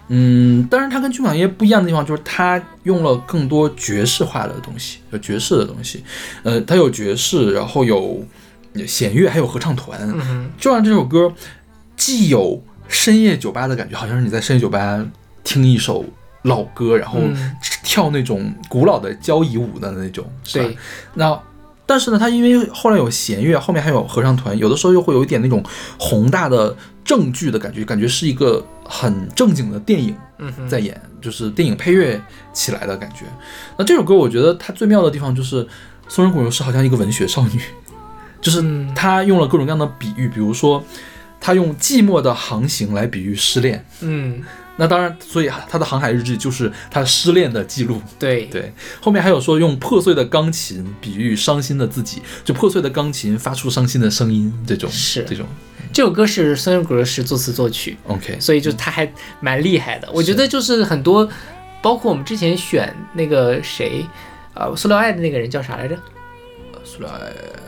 [0.09, 6.03] 嗯，当然它跟军港夜不一样的地方就是它用了更多爵士化的东西，有爵士的东西。
[6.43, 8.21] 呃，它有爵士，然后有
[8.87, 9.99] 弦乐，还有合唱团。
[10.13, 11.33] 嗯，就让这首歌
[11.95, 15.05] 既有深夜酒吧的感觉，好像是你在深夜酒吧
[15.43, 16.05] 听一首
[16.43, 17.55] 老歌，然后嗯。
[17.85, 20.65] 跳那种古老的交谊舞的那种，是吧？
[20.65, 20.77] 对，
[21.15, 21.39] 那
[21.85, 25.61] 但是呢，它因为后来有弦乐，后面还有合唱团，有的时候又会有一点那种
[25.99, 32.19] 宏大的正剧的感觉，感觉是一个很正经的电影嗯，在演，就是电影配乐
[32.53, 33.25] 起来的感觉。
[33.77, 35.67] 那这首歌我觉得它最妙的地方就是
[36.07, 37.61] 松仁谷由是好像一个文学少女，
[38.43, 38.61] 就是
[38.93, 40.83] 他用了各种各样的比喻，比如说
[41.41, 43.83] 他用寂寞的航行来比喻失恋。
[44.01, 44.43] 嗯，
[44.75, 48.01] 那当然，所以他的航海日志就是他失恋的记录。
[48.19, 55.45] 对，对，后面还有说用破碎的钢琴比喻伤心的自己，就破碎的钢琴发出伤心的声音，这种是这种。
[55.93, 60.09] 这首歌是孙仁谷由实作词作曲，OK，所以就他还蛮厉害的。
[60.11, 61.29] 我觉得就是很多，
[61.83, 64.03] 包括我们之前选那个谁，
[64.55, 65.95] 呃，塑料爱的那个人叫啥来着？
[66.95, 67.09] 出来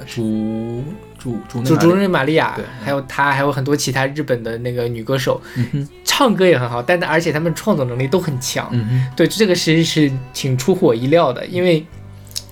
[0.05, 0.83] 主
[1.17, 8.69] 主主主主人，任玛利亚，还有她，还有很多其他日本的那个女歌手，嗯，唱歌也很好，但而且她们创作能力都很强。
[8.71, 11.83] 嗯，对，这个其实是挺出乎我意料的，因为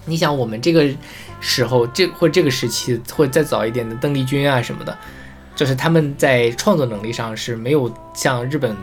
[0.06, 0.90] 你想我们这个
[1.40, 4.98] 时候，这或这个时期，或再早一点的邓丽君啊什么的，
[5.56, 8.76] 就是他们在创作能力上是没有像日本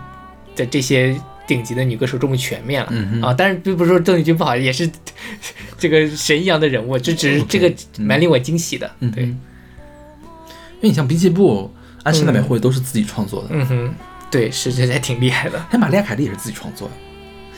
[0.55, 1.21] 的这些
[1.51, 2.89] 顶级的女歌手这么全面了。
[2.93, 4.89] 嗯哼，啊，但是并不是说邓丽君不好，也是
[5.77, 8.89] 这个神一样的人物，这只是这个嗯蛮令我惊喜的。
[9.01, 11.69] 对，嗯对，因为你像滨崎步、
[12.05, 13.95] 安室奈美惠都是自己创作的，嗯哼，
[14.31, 15.59] 对，是这还挺厉害的。
[15.73, 16.95] 哎，玛丽亚凯莉也是自己创作的，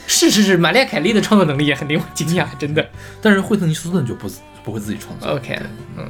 [0.07, 2.89] 是是是，玛丽亚凯莉的创作能力也很令我惊讶， 真的。
[3.21, 4.27] 但是惠特尼休斯顿就不
[4.65, 5.29] 不会自己创作。
[5.29, 5.59] OK，
[5.99, 6.09] 嗯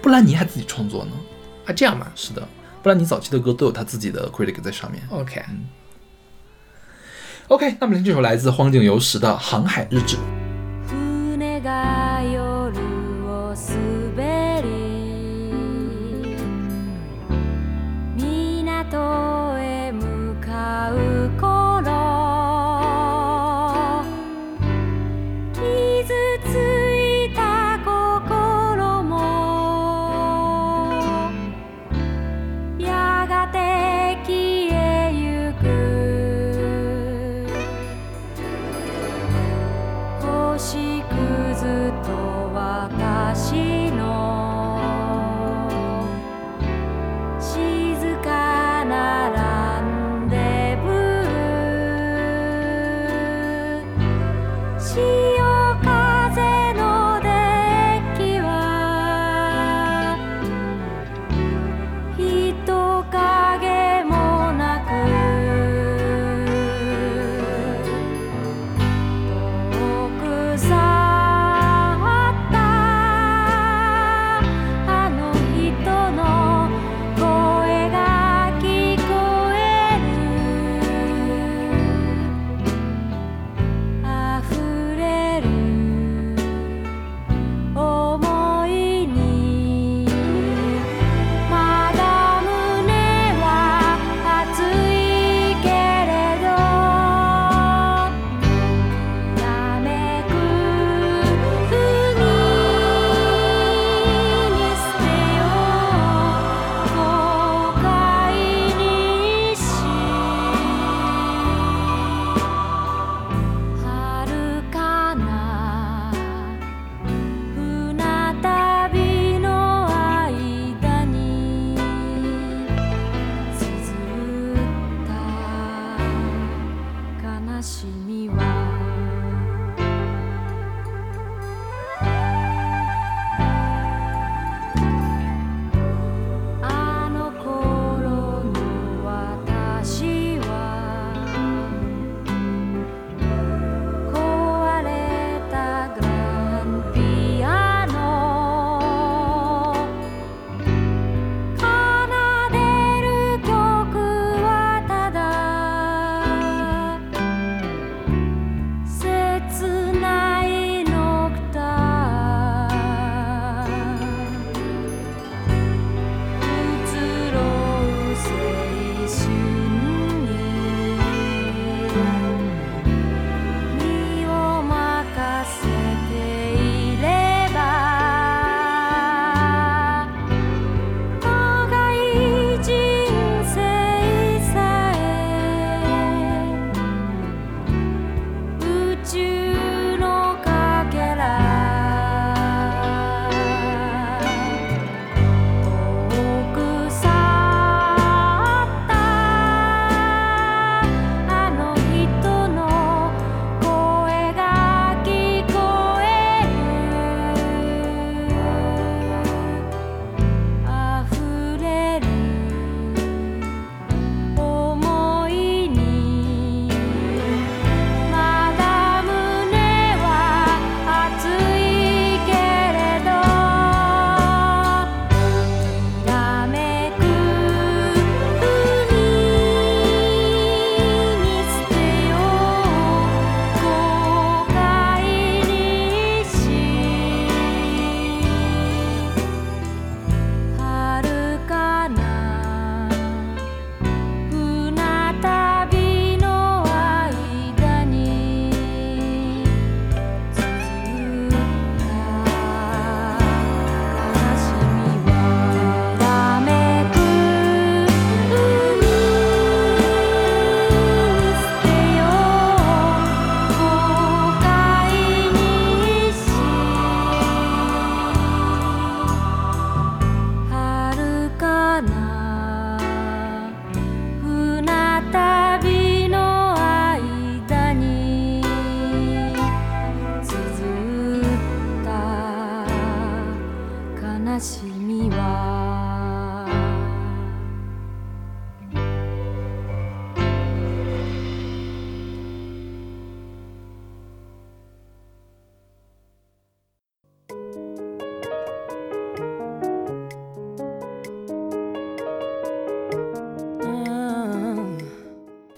[0.00, 1.10] 布兰妮还自己创作呢。
[1.66, 2.46] 啊，这样嘛是的，
[2.82, 5.02] 布兰妮早期的歌都有她自己的 critic 在上面。
[5.10, 5.42] ，OK。
[7.52, 10.16] OK，那么听这首来自荒井由实的《航海日志》。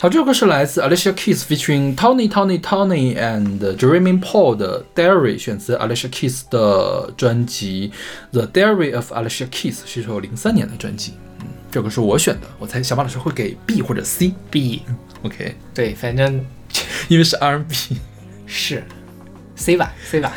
[0.04, 7.90] 好，这首歌是来自 Alicia Keys featuring Tony Tony Tony and Jeremy Paul 的 Diary，选自 Alicia Keys 的专辑
[8.38, 11.14] 《The Diary of Alicia Keys》，是一首零三年的专辑。
[11.40, 14.34] 嗯，这首歌是我选的，我猜小马老师会给 B 或者 C。
[14.50, 16.44] B，OK，对，反正
[17.08, 17.96] 因为是 R&B，
[18.44, 18.84] 是
[19.56, 20.34] C 吧，C 吧，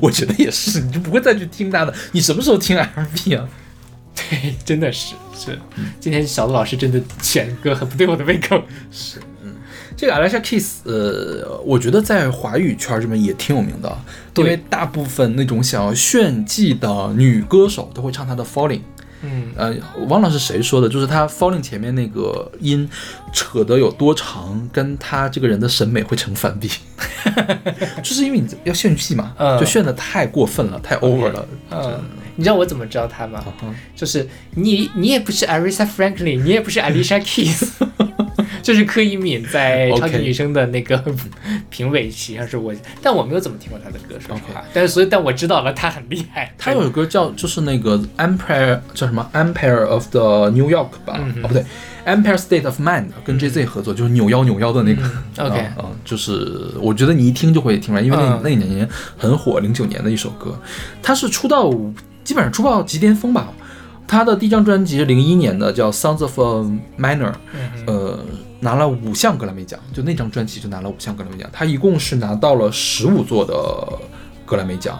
[0.00, 1.92] 我觉得也是，你就不会再去听他的。
[2.12, 3.48] 你什么时候听 R&B 啊？
[4.30, 5.58] 对， 真的是是。
[5.98, 8.62] 今天小杜老师真的选歌很不对我的胃口。
[8.90, 9.54] 是，嗯
[9.96, 13.98] 这个 Alicia Keys，呃，我觉得在华语圈这边也挺有名的，
[14.36, 18.80] 因为大部分那种想要炫技的女歌手都会唱她的 Falling。
[19.22, 22.88] 嗯，呃，我忘了是谁说的，就是她 Falling 前面那个音
[23.34, 26.70] 扯得有多长，跟她这个人的审美会成反比，
[28.02, 31.46] 就是因为你要炫技嘛，嗯就炫得太过分了，太 over 了。
[31.70, 32.00] 嗯，
[32.36, 33.42] 你知道我怎么知道他吗？
[33.62, 37.68] 嗯就是你，你也不是 Aretha Franklin，你也不是 Alicia Keys，
[38.62, 41.02] 就是柯以敏在超级女声的那个
[41.68, 44.62] 评委席上是我，但我没有怎么听过他的歌，说实话。
[44.72, 46.52] 但是所以，但我知道了，他很厉害。
[46.58, 51.18] 他有首歌叫就是那个 Empire 叫什么 Empire of the New York 吧？
[51.20, 51.64] 嗯哦不对
[52.06, 55.02] ，Empire State of Mind 跟 Jay Z 合作，就是扭腰扭腰的那个。
[55.02, 60.58] 嗯 OK 啊、嗯就是我觉得你一听就会听出来，因为那、嗯那一年很火，零九年的一首歌，
[61.02, 61.70] 他是出道
[62.24, 63.52] 基本上出道即巅峰吧。
[64.06, 68.18] 他的第一张专辑是零一年的，叫《Sounds of a Minor》，嗯呃，
[68.58, 71.48] 拿了五项格莱美奖，就那张专辑就拿了五项格莱美奖。
[71.52, 73.54] 他一共是拿到了十五座的
[74.44, 74.98] 格莱美奖。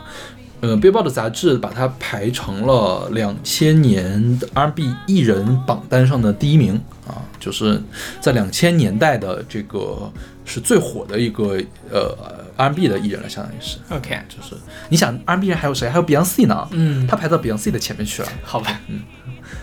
[0.61, 6.75] 呃，Billboard 杂志把它排成了两千年的 R&B 艺人榜单上的第一名
[7.09, 7.83] 啊，就是
[8.21, 10.13] 在两千年代的这个
[10.45, 11.59] 是最火的一个
[11.91, 12.15] 呃
[12.61, 13.79] R&B 的艺人了，相当于是。
[13.89, 14.55] OK，就是
[14.89, 15.89] 你想 R&B 人还有谁？
[15.89, 18.29] 还有 Beyonce 呢，嗯，他排到 Beyonce 的前面去了。
[18.43, 19.01] 好吧，嗯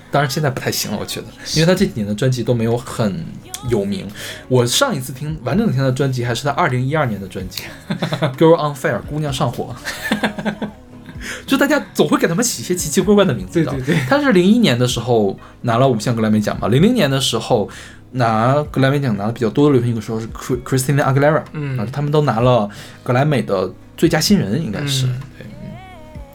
[0.10, 3.26] 当然现在不太行了，我觉得，因为他这几年的专辑都没有很
[3.70, 4.08] 有名。
[4.48, 7.64] 我上一次听完整的听他的专辑还是他二零一二年的专辑
[8.38, 9.76] 《Girl on Fire》，姑娘上火。
[11.46, 13.72] 就大家总会给他们起一些奇奇怪怪的名字的。
[13.72, 17.70] 对对对他是零一年的时候拿了五项格莱美奖嘛，零零年的时候
[18.12, 22.70] 拿格莱美奖拿的比较多的流行歌手是 Chris- Christina Aguilera，嗯啊，他们都拿了
[23.04, 25.46] 格莱美的最佳新人，应该是、嗯对。
[25.46, 25.54] 嗯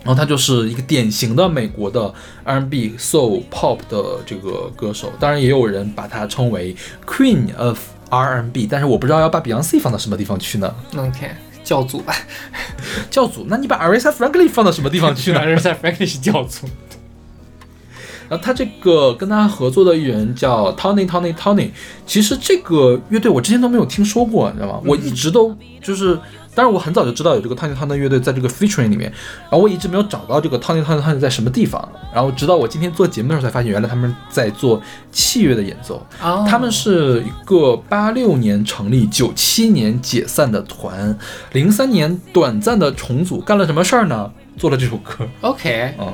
[0.05, 2.12] 然后他就是一个典型的美国的
[2.43, 6.75] R&B、Soul、Pop 的这个歌手，当然也有人把他称为
[7.07, 7.79] Queen of
[8.11, 11.31] R&B，但是我不知道要把 Beyonce 放到什么地方去呢？OK，
[11.62, 12.12] 教主吧，
[13.11, 16.66] 教主，那你把 Aretha Franklin 放到什么地方去呢？？Aretha Franklin 是教主。
[18.33, 21.68] 然后他这个跟他合作的艺人叫 Tony Tony Tony，
[22.07, 24.80] 其实这个乐队我之前都没有听说过，你知道吗？
[24.87, 26.18] 我一直都就是，
[26.55, 29.12] 当然我很早就知道有这个 Tony Tony 乐队在这个 featuring 里面，
[29.43, 34.80] 然后我一直没有找到这个 Tony Tony Tony 在什么地方，然后直到我今天做节目的时候才发现，原来他们在做
[35.11, 36.03] 器乐的演奏。
[36.22, 41.14] 哦他们是一个八六年成立、九七年解散的团，
[41.53, 44.30] 零三年短暂的重组，干了什么事儿呢？
[44.57, 46.11] 做了这首歌，OK，嗯。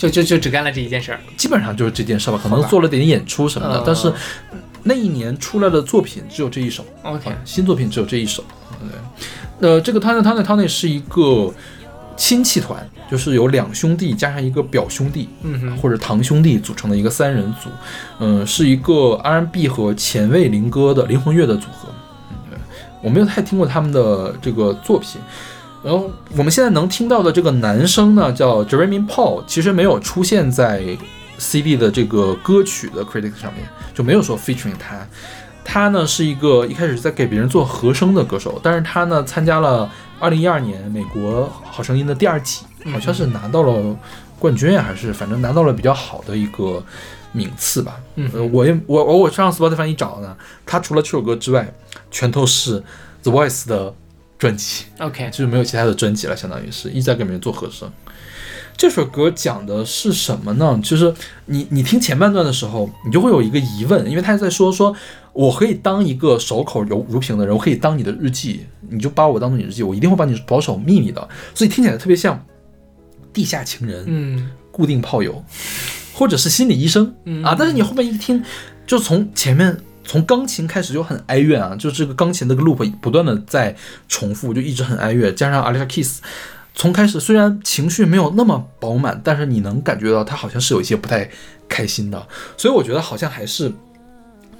[0.00, 1.20] 就就就只干了这一件事儿。
[1.36, 4.10] 基本上就是这件事吧，可能做了点演出什么的，嗯但是
[4.82, 8.42] 那一年出来的作品只有这一首，OK，新作品只有这一首。
[8.80, 11.52] 对，呃，这个 Tony Tony Tony 是一个
[12.16, 17.68] 亲戚团，就是有两兄弟加上一个表兄弟，嗯哼，或者堂兄弟组成的一个三人组，
[18.20, 21.90] 嗯、是一个 R&B 和前卫灵歌的灵魂乐的组合。
[22.30, 22.58] 嗯，对，
[23.02, 25.20] 我没有太听过他们的这个作品。
[25.82, 30.84] 然后我们现在能听到的这个男生呢，叫 Jeremy Paul，其实没有出现在
[31.38, 35.06] CD 的这个歌曲的 critic 上面，就没有说 featuring 他。
[35.64, 39.88] 他呢是一个一开始在给别人做和声的歌手，但是他呢参加了
[40.20, 43.96] 2012年美国好声音的第二季，好像是拿到了
[44.38, 46.82] 冠军啊，还是反正拿到了比较好的一个
[47.32, 48.00] 名次吧。
[48.16, 51.72] 嗯呃，我也我我我上 Spotify 一找呢，他除了这首歌之外，
[52.10, 52.82] 全都是
[53.22, 53.94] The Voice 的
[54.40, 54.86] 专辑。
[54.98, 57.88] OK，就是没有其他的专辑了，相当于是一直在给别人做和声。
[58.76, 60.80] 这首歌讲的是什么呢？
[60.82, 61.14] 就是
[61.44, 64.96] 你你听前半段的时候，你就会有一个疑问，因为他在说说
[65.34, 71.28] 我可以当一个守口如如瓶的人，我可以当你的日记，你就把我当做你的日记，我一定会把你保守秘密的。
[71.54, 72.42] 所以听起来特别像
[73.34, 75.44] 地下情人、嗯固定炮友，
[76.14, 77.54] 或者是心理医生嗯啊。
[77.58, 78.42] 但是你后面一听，
[78.86, 83.76] 就从前面从钢琴开始就很哀怨啊，就这个钢琴那个 loop 不断的在
[84.08, 85.34] 重复，就一直很哀怨。
[85.34, 86.18] 加上 Alicia Keys，
[86.74, 91.30] 从开始虽然情绪没有那么饱满，但是你能感觉到他好像是有一些不太
[91.68, 93.72] 开心的，所以我觉得好像还是。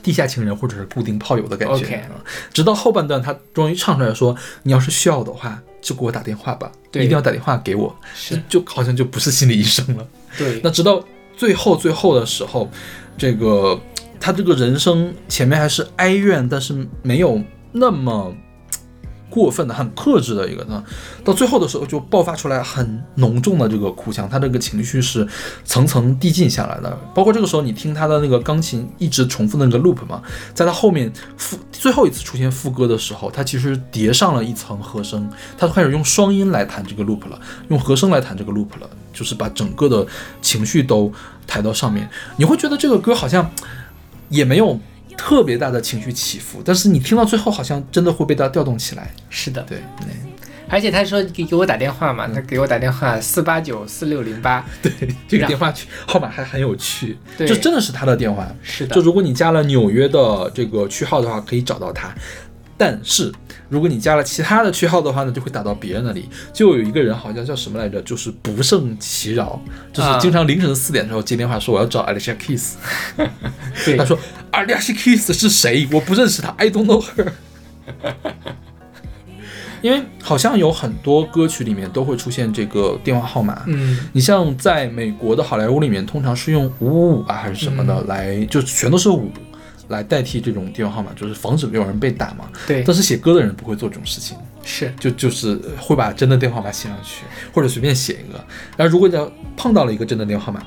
[0.02, 2.16] 地下情人或者是固定炮友的感觉 OK 啊
[2.54, 4.34] 直到后半段，他终于唱出来说
[4.64, 10.08] ：“你要是需要的话，就给我打电话吧，对一定要打电话给我。”是就好像就不是心理医生了。
[10.38, 11.04] 对，那直到
[11.36, 12.70] 最后最后的时候，
[13.18, 13.78] 这个
[14.20, 17.42] 他这个人生前面还是哀怨，但是没有
[17.72, 18.32] 那么
[19.30, 20.82] 过分的、很克制的一个呢，
[21.24, 25.26] 到最后的时候就爆发出来很浓重的这个哭腔，他这个情绪是
[25.64, 26.98] 层层递进下来的。
[27.14, 30.20] 包括这个时候你听他的那个钢琴一直重复的那个 loop 嘛，
[30.52, 40.04] 在他后面副最后一次出现副歌的时候，他其实叠上了一层和声，他开始用双音来弹这个 loop 了，用和声来弹这个 loop 了，就是把整个的
[40.42, 41.12] 情绪都
[41.46, 42.10] 抬到上面。
[42.36, 43.48] 你会觉得这个歌好像
[44.30, 44.80] 也没有
[45.18, 49.12] 特别大的情绪起伏，但是你听到最后好像真的会被它调动起来。
[49.28, 49.60] 是的。
[49.64, 50.06] 对对，
[50.68, 54.92] 而且他说给给我打电话嘛，他给我打电话四八九四六零八， 对，
[55.28, 58.48] 这个电话区号码还很有趣，对这真的是他的电话。
[58.62, 62.14] 是的就如果你加了纽约的这个区号的话，可以找到他。
[62.78, 63.30] 但是
[63.70, 66.28] 如果你加了其他的区号的话呢，就会打到别人那里。
[66.52, 69.58] 就有一个人好像叫什么来着，就是不胜其扰，
[69.92, 70.18] 就是啊。
[70.18, 72.72] 经常凌晨四点的时候接电话说我要找 Alicia Keys，
[73.86, 73.96] 对。
[73.96, 74.18] 他说
[74.52, 75.88] Alicia Keys 是谁？
[75.92, 77.32] 我不认识他，I don't know her。
[79.82, 83.98] 因为好像有很多歌曲里面都会出现这个电话号码，嗯。
[84.12, 89.30] 你像在美国的好莱坞里面，通常是用五五五啊还是什么的来，就全都是五
[89.90, 92.48] 来代替这种电话号码，就是防止有人被打嘛。
[92.66, 98.42] 对但是写歌的人不会做这种事情，是就就是会把真的电话号码写上去，或者随便写一个。
[98.76, 100.62] 然后如果你要碰到了一个真的电话号码，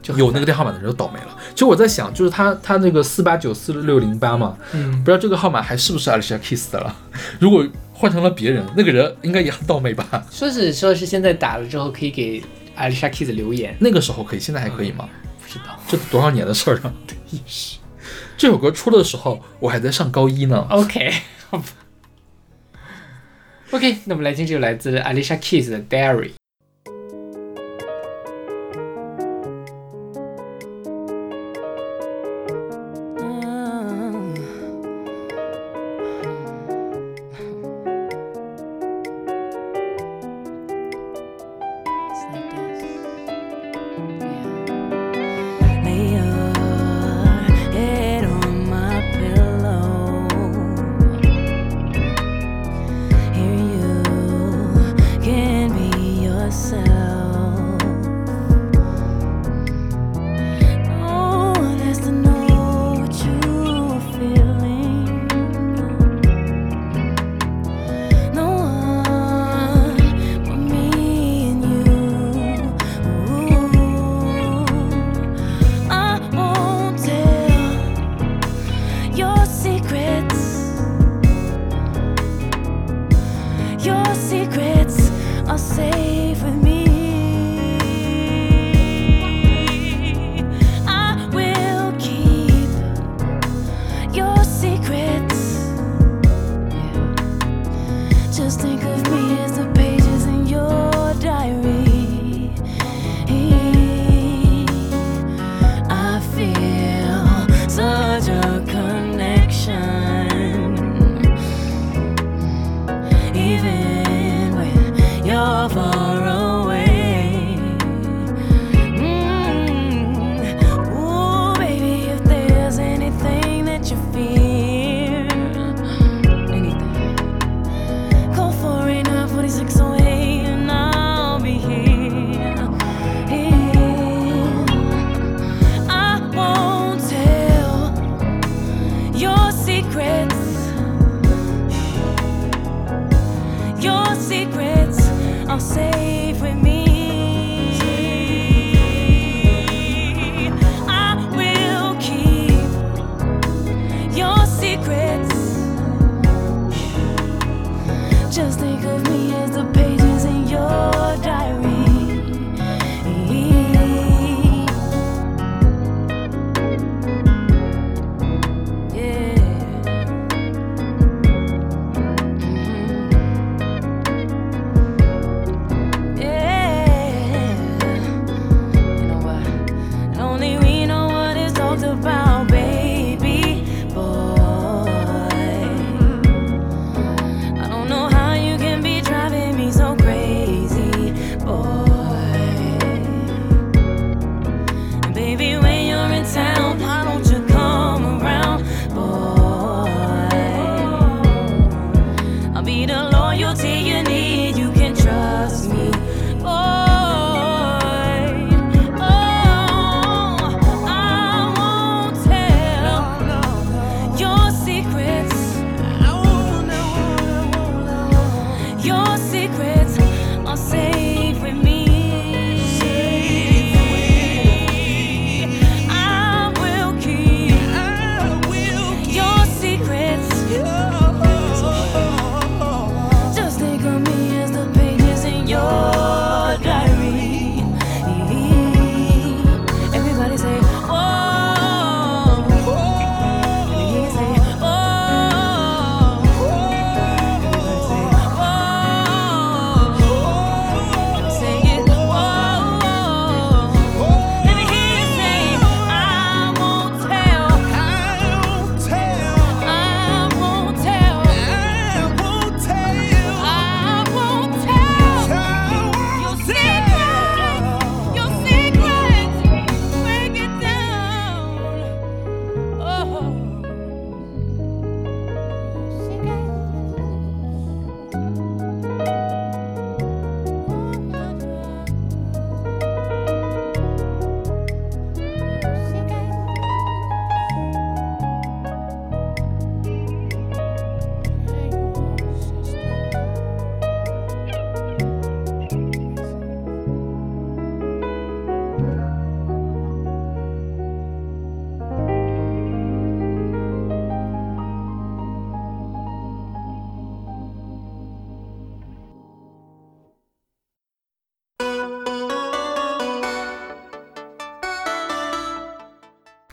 [0.00, 1.36] 就有那个电话号码的人就倒霉了。
[1.52, 6.96] 其实我在想，就是他他那个四八九四六零八嘛，嗯不知道这个号码还是不是 Alicia Keys 的了。
[7.38, 10.24] 如果换成了别人，那个人应该也很倒霉吧？
[10.30, 12.42] 说是说是现在打了之后可以给
[12.78, 15.08] Alicia Keys 留言，那个时候可以，现在还可以吗？
[15.40, 15.78] 不知道。
[15.88, 16.94] 这多少年的事儿了？
[17.30, 17.76] 也是。
[18.40, 20.66] 这首歌出的时候，我还在上高一呢。
[20.70, 21.12] OK，
[21.50, 21.66] 好吧。
[23.70, 26.30] OK，那我们来听这首来自 Alicia Keys 的 Diary。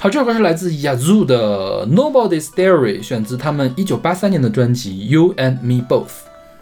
[0.07, 6.05] 好，这首歌是来自 Yazoo 的《Nobody's Diary》，选自他们一九八三年的专辑《You and Me Both》。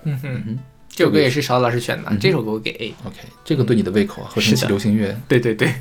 [0.04, 0.60] 嗯哼，
[0.90, 2.96] 这首歌也是勺子老师选的，这首歌我给 A。
[3.06, 5.16] OK，这个对你的胃口啊，合成器流行乐。
[5.28, 5.72] 对对对，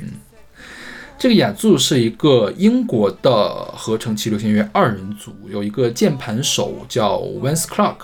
[1.17, 3.33] 这个雅祖是一个英国的
[3.75, 7.95] 合成器流行乐二人组，有一个键盘手叫 Vance Clark，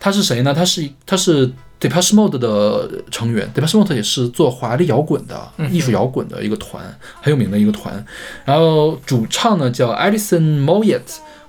[0.00, 0.52] 他是谁呢？
[0.52, 1.48] 他是他是
[1.80, 6.82] Depeche Mode 的成员，Depeche Mode 也是做华丽摇滚的、艺术摇滚的一个团，
[7.20, 8.04] 很有名的一个团。
[8.44, 11.02] 然后主唱呢叫 Alison Moyet，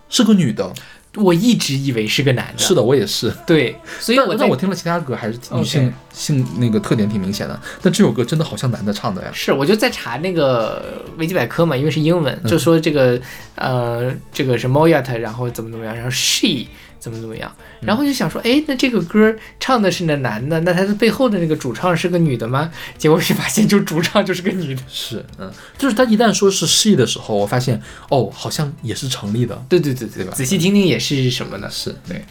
[0.10, 0.72] 是个女的。
[1.16, 2.60] 我一直以为是个男的。
[2.60, 3.34] 是的，我也是。
[3.48, 9.32] 对，所以我在但我听了其他歌还是女性性那个特点挺明显的，但这首歌真的好像男的唱的呀。
[9.34, 13.20] 是，我就在查那个维基百科嘛，因为是英文，就说这个
[13.56, 16.68] 呃，这个是 Moyet，然后怎么怎么样，然后 she
[17.08, 17.50] 怎么怎么样。
[17.80, 22.70] 然后就想说，哎，那这个歌唱的是那男的，那他的背后的那个主唱是个女的吗？
[22.98, 24.82] 结果一发现，就主唱就是个女的。
[24.90, 29.64] 是，嗯，就是他一旦说是 she 的时候，我发现哦，好像也是成立的。
[29.70, 30.34] 对对对对吧？
[30.34, 31.70] 仔细听听也是什么呢？
[31.72, 32.26] 是对，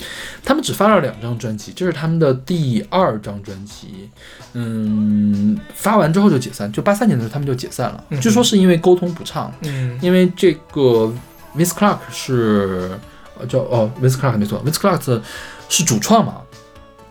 [0.44, 4.10] 他们只发了两张专辑，这是他们的第二张专辑。
[4.52, 8.04] 嗯，发完之后就解散，就八三年的时候他们就解散了。
[8.20, 9.52] 据说是因为沟通不畅。
[9.62, 11.12] 嗯，因为这个
[11.54, 13.00] Miss Clark 是呃
[13.48, 15.20] 叫哦 Vince Clark 没错，Vince Clark
[15.68, 16.36] 是主创嘛。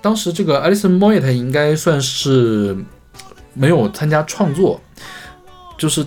[0.01, 2.77] 当时这个 Alison Moyet 应该算是
[3.53, 4.79] 没有参加创作，
[5.77, 6.05] 就是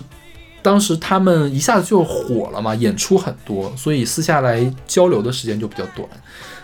[0.61, 6.07] 当时他们一下子就火了嘛，演出很多，所以私下来交流的时间就比较短。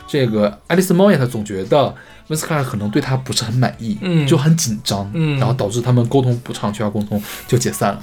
[0.07, 1.93] 这个 Alison Moyet 总觉得
[2.29, 8.01] Vince Clark 可能对他不是很满意，嗯就很紧张，嗯然后导致他们沟通不畅，缺乏沟通就解散了。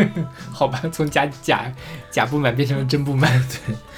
[0.50, 1.70] 好吧，从假假
[2.10, 3.44] 假不满变成了真不满。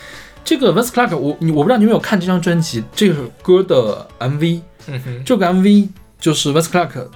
[0.47, 5.89] 这个 Vince Clark，我你我不知道你有没有看这张专辑这首歌的 MV，嗯哼，这个 MV
[6.20, 7.09] 就是 Vince Clark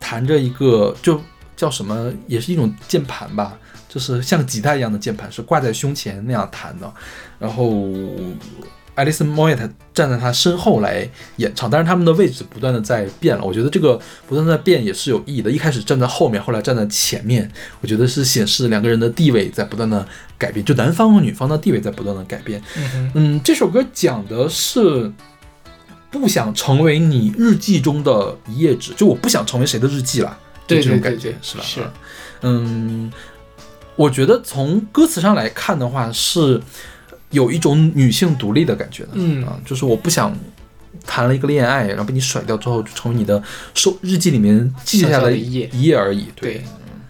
[0.00, 1.20] 弹着一个就
[1.54, 3.58] 叫什么，也是一种键盘吧，
[3.90, 6.90] 就是像吉他一样的键盘，是挂在胸前那样弹的。
[7.38, 7.86] 然后
[8.98, 13.44] Alison Moyet 站在他身后来演唱，但是他们的位置不断的在变了。
[13.44, 15.50] 我觉得这个不断在变也是有意义的。
[15.50, 17.50] 一开始站在后面，后来站在前面，
[17.80, 20.06] 我觉得是显示两个人的地位在不断的
[20.36, 22.60] 改变，就男方和女方的地位在不断的改变。
[22.76, 25.12] 嗯，嗯，这首歌讲的是
[26.10, 31.64] 不想成为你日记中的一页纸，就我不想成为谁的日记了，就对这种感觉是吧？
[31.64, 31.80] 是
[32.42, 33.12] 嗯，
[33.96, 36.60] 我觉得从歌词上来看的话，是
[37.30, 40.36] 有一种女性独立的感觉的，嗯啊，就是我不想。
[41.06, 43.42] 谈了一个恋爱，然后被你甩掉之后，就成为你的
[43.72, 46.26] 收日记里面记下小小的的一页一页而已。
[46.34, 46.62] 对，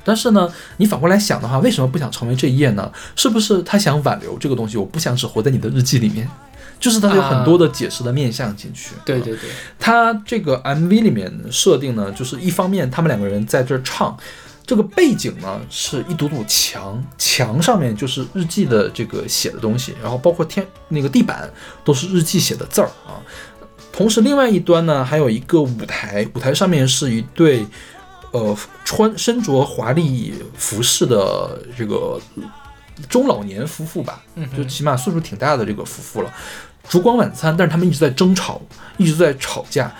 [0.04, 2.92] 但是呢，你反过来想的话，为什么不想成为这一页呢？
[3.16, 4.76] 是不是他想挽留这个东西？
[4.76, 6.28] 我不想只活在你的日记里面，
[6.78, 8.94] 就是他有很多的解释的面向进去。
[9.04, 9.50] 对对对，
[9.80, 14.16] 他这个 MV 里面设定呢，就是一方面他们两个人在这儿唱，
[14.68, 21.50] 这个背景呢是一堵堵墙，墙上面就是日记的这个写的东西，然后包括天那个地板
[21.82, 23.16] 都是日记写的字儿啊。
[23.90, 27.66] 同时，另外一端呢还有一个舞台，舞台上面是一对
[28.32, 28.54] 呃
[28.84, 32.20] 穿身着华丽服饰的这个
[33.08, 36.30] 中老年夫妇吧，嗯就起码岁数挺大的这个夫妇了。
[36.90, 38.60] 烛光晚餐，但是他们一直在争吵，
[38.98, 39.90] 一直在吵架。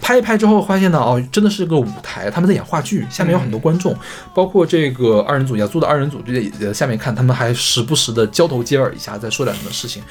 [0.00, 3.94] 拍一拍之后，发现呢，哦，真的是个舞台，他们在演话剧，下面有很多观众，
[4.34, 10.02] 包括这个二人组雅组的二人组，就在下面看，他们还时不时的交头接耳一下，在说点什么事情。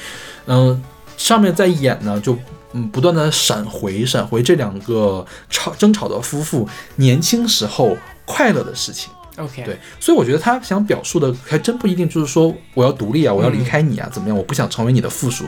[0.45, 0.81] 嗯、
[1.17, 2.37] 上面在演呢，就
[2.73, 9.11] 嗯不断的闪回闪回这两个吵争吵的夫妇年轻时候快乐的事情。
[9.37, 14.37] OK，对，所以我觉得他想表述的还真不一定就是说我要独立啊，我要离开你啊，怎么样？
[14.37, 15.45] 我不想成为你的附属。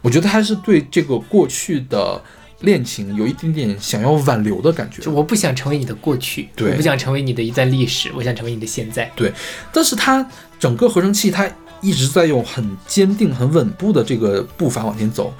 [0.00, 2.18] 我觉得他是对这个过去的
[2.64, 5.12] 恋情有一点点想要挽留的感觉就。
[5.12, 9.10] 我不想成为你的过去，对我不想成为你的一段历史，我想成为你的现在。
[9.14, 9.32] 对
[9.72, 10.26] 但是他
[10.58, 11.48] 整个合成器，他
[11.80, 15.32] 一直在用很坚定、很稳步的这个步伐往前走，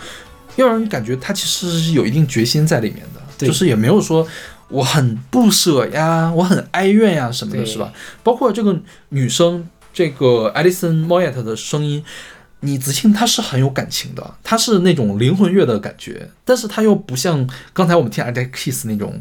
[0.57, 4.27] 要让人感觉他其实是有一定决心在里面的，就是也没有说
[4.69, 7.93] 我很不舍呀，我很哀怨呀什么的，是吧？
[8.23, 8.79] 包括这个
[9.09, 12.05] 女生，这个 Alison Moyet 的声音。
[12.65, 19.20] 你仔细听，她是很有感情的，他是那种灵魂乐的感觉，但是他又不像刚才我们听 Alex Kiss 那种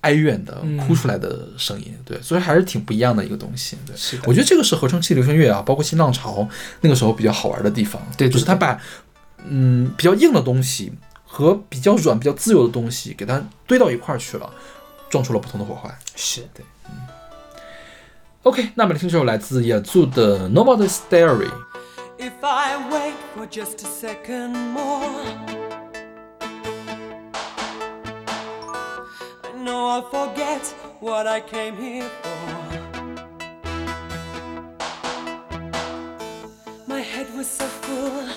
[0.00, 3.78] 哀怨的嗯哭出来的声音，对，所以还是挺不一样的一个东西。
[3.86, 6.48] 对，是我觉得这个是合成器流行乐啊，包括新浪潮
[6.80, 8.80] 那个时候比较好玩的地方，对对就是他把
[9.46, 10.92] 嗯比较硬的东西
[11.24, 14.52] 和比较软、比较自由的东西给它堆到一块儿去了，
[15.08, 15.88] 撞出了不同的火花。
[16.16, 16.62] 是的。
[18.42, 21.46] OK，那么听这首来自雅祖的《No More Story》。
[22.24, 25.24] If I wait for just a second more,
[29.42, 30.64] I know I'll forget
[31.00, 32.44] what I came here for.
[36.86, 38.28] My head was so full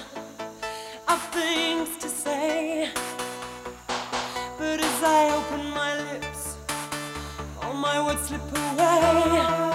[1.08, 2.90] of things to say,
[4.58, 6.58] but as I open my lips,
[7.62, 9.75] all my words slip away.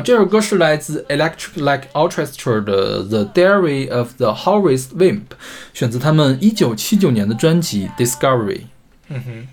[0.00, 5.18] 好，这首歌是来自 Electric Light Orchestra 的《The Diary of the Horace Wimp》，
[5.74, 8.60] 选自他们一九七九年的专辑《Discovery》。
[9.08, 9.46] 嗯哼，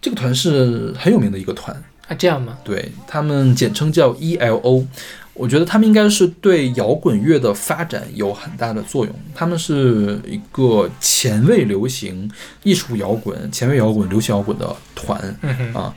[0.00, 1.74] 这个团是很有名的一个团，
[2.06, 2.56] 啊，这样吗？
[2.62, 4.86] 对他们简称叫 ELO。
[5.32, 9.12] 我觉得他们应该是对摇滚乐的发展有很大的作用。
[9.34, 12.30] 他们是一个前卫流行、
[12.62, 15.94] 艺术摇滚、前卫摇滚、流行摇滚的团嗯哼，啊。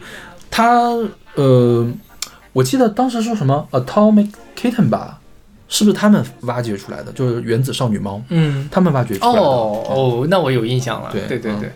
[0.49, 0.97] 他
[1.35, 1.87] 呃，
[2.57, 5.19] 我记得当时说什么 Atomic Kitten 吧，
[5.69, 7.11] 是不是他们挖掘出来的？
[7.11, 9.39] 就是原子少女猫，嗯，他们挖掘出来的。
[9.39, 11.11] 哦哦，那我有印象了。
[11.11, 11.71] 对嗯对对对，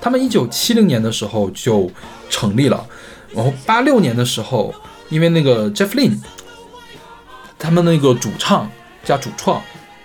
[0.00, 1.90] 他们一九七零年的时候就
[2.28, 2.86] 成立了，
[3.32, 4.72] 然后八六年的时候，
[5.08, 6.20] 因为那个 Jeff Lynne，
[7.58, 8.70] 他们那个主唱
[9.02, 9.60] 加主创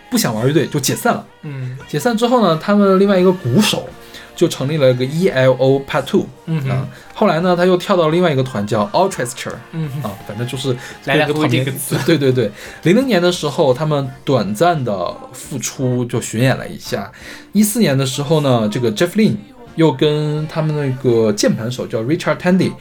[0.09, 1.23] 不想玩乐队就解散了。
[1.43, 3.87] 嗯解散之后呢，他们另外一个鼓手
[4.35, 10.75] 就成立了一个 ELO Part Two 啊嗯哼，后来呢，他又跳到另外一个团叫 Orchestra 嗯，啊，反正就是
[11.05, 11.97] 来来回回各个旁边这个词。
[12.05, 12.51] 对对对，
[12.83, 17.11] 零零年的时候，他们短暂的复出，就巡演了一下。
[17.53, 19.37] 一四年的时候呢，这个 Jeff Lynne
[19.75, 22.73] 又跟他们那个键盘手叫 Richard Tandy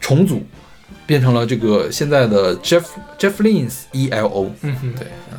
[0.00, 0.42] 重组，
[1.04, 2.84] 变成了这个现在的 Jeff
[3.18, 4.50] Jeff Lynne's ELO。
[4.62, 5.38] 嗯哼，对，嗯。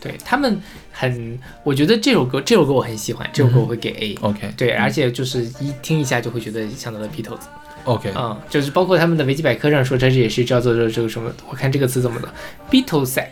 [0.00, 0.60] 对他们
[1.02, 4.16] 很，我觉得这首歌这首歌我很喜欢，这首歌我会给 A。
[4.20, 4.54] ，OK。
[4.56, 12.32] 对，而且就是一听一下就会觉得想到了 Beatles，OK，嗯，就是包括他们的维基百科上说，这也是叫做这个什么，我看这个词怎么了
[12.70, 13.26] ，Beatlesec，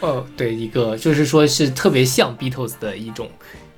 [0.00, 3.28] 哦，对，一个就是说是特别像 Beatles 的一种，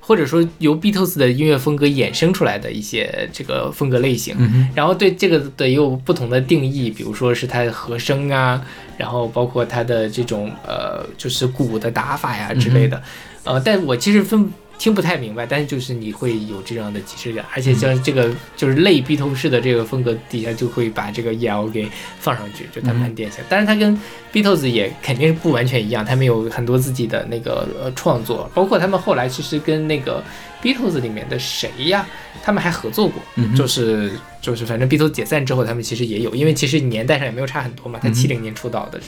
[0.09, 4.35] 或者说由 Beatles 的音乐风格衍生出来的一些这个风格类型。
[4.39, 8.59] 嗯，然后对这个的也有不同的定义，比如说是它的和声啊，
[8.97, 12.99] 然后包括它的这种呃，就是鼓的打法呀之类的，
[13.43, 21.87] 呃，但我其实分听不太明白，但是就是你会有这样的即视感，而且像这个就是类披头士的这个风格底下就会把这个 EL 给
[22.19, 23.43] 放上去，就他们很典型。
[23.49, 23.99] 但是他跟
[24.31, 30.23] Beatles 也肯定是不完全一样，他们有很多自己的那个呃创作，包括他们后来其实跟那个
[30.63, 32.07] Beatles 里面的谁呀，
[32.41, 33.21] 他们还合作过。
[33.35, 34.11] 嗯，就是
[34.41, 37.99] 就是，反正 Beatles 解散之后，他们其实也有，因为其实年代上也没有差很多嘛。
[38.01, 39.01] 他七零年出道的，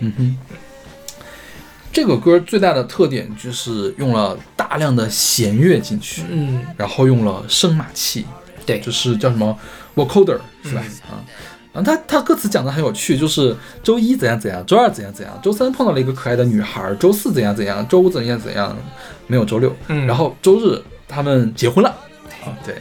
[0.00, 0.36] 嗯哼，
[1.94, 8.26] 这个歌最大的特点就是用了大量的弦乐进去，嗯，然后用了声码器，
[8.66, 8.80] 对。
[8.80, 9.56] 就是叫什么
[9.94, 10.82] vocoder 是吧？
[11.08, 11.22] 啊。
[11.72, 18.76] 然后他他歌词讲的很有趣，就是周一怎样怎样，周二怎样怎样，周三碰到了一个可爱的女孩，周四怎样怎样，周五怎样怎样，
[19.28, 20.04] 没有周六，嗯。
[20.04, 21.90] 然后周日他们结婚了，
[22.44, 22.74] 啊对，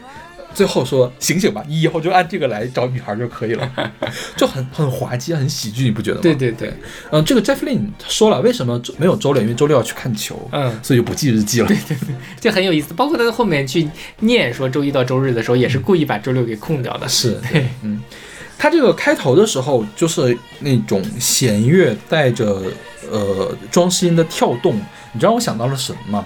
[0.54, 3.72] 最后说醒醒吧，你以后就按这个来找女孩就可以了，
[4.38, 6.22] 就很很滑稽，很喜剧，你不觉得吗？
[6.22, 6.74] 对对对，
[7.12, 9.42] 嗯，这个 Jeff Lynne 说了，为什么周没有周六？
[9.42, 11.68] 因为周六要去看球，嗯，所以就不记日记了。
[11.68, 12.94] 对对对，就很有意思。
[12.94, 13.90] 包括他在后面去
[14.20, 17.08] 念说周一到周日的时候，也是故意把周六给空掉的。
[17.08, 18.02] 是，对，嗯，
[18.58, 22.62] 他这个开头的时候就是那种弦乐带着
[23.10, 24.76] 呃装饰音的跳动，
[25.14, 26.26] 你知道我想到了什么吗？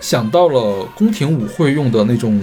[0.00, 2.38] 想到了宫廷舞会用的那种。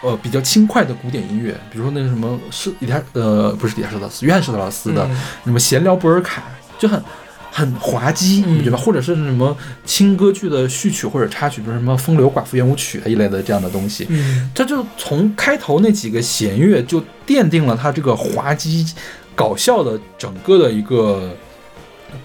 [0.00, 6.42] 呃，比较轻快的古典音乐，比如说那个什么是底下呃不是底下施特劳斯，约翰施特劳斯的嗯什么闲聊波尔卡，
[6.78, 7.02] 就很
[7.50, 8.82] 很滑稽，嗯你觉得吧？
[8.84, 14.06] 或者是什么轻歌剧的序曲或者插曲，比如什么《风流寡妇圆舞曲》一类的这样的东西。
[14.08, 18.86] 嗯，这就从开头那几个弦乐就奠定了它这个滑稽
[19.34, 21.34] 搞笑的整个的一个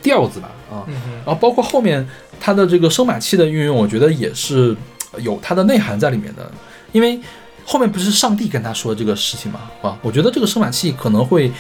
[0.02, 0.86] 调子吧啊。
[0.88, 0.94] 嗯
[1.26, 2.08] 然后包括后面
[2.40, 4.76] 它的这个声码器的运用，我觉得也是
[5.20, 6.52] 有它的内涵在里面的，
[6.91, 7.20] 因为
[7.65, 11.52] 后面不是上帝跟他说这个事情吗啊，我觉得这个声码器可能会。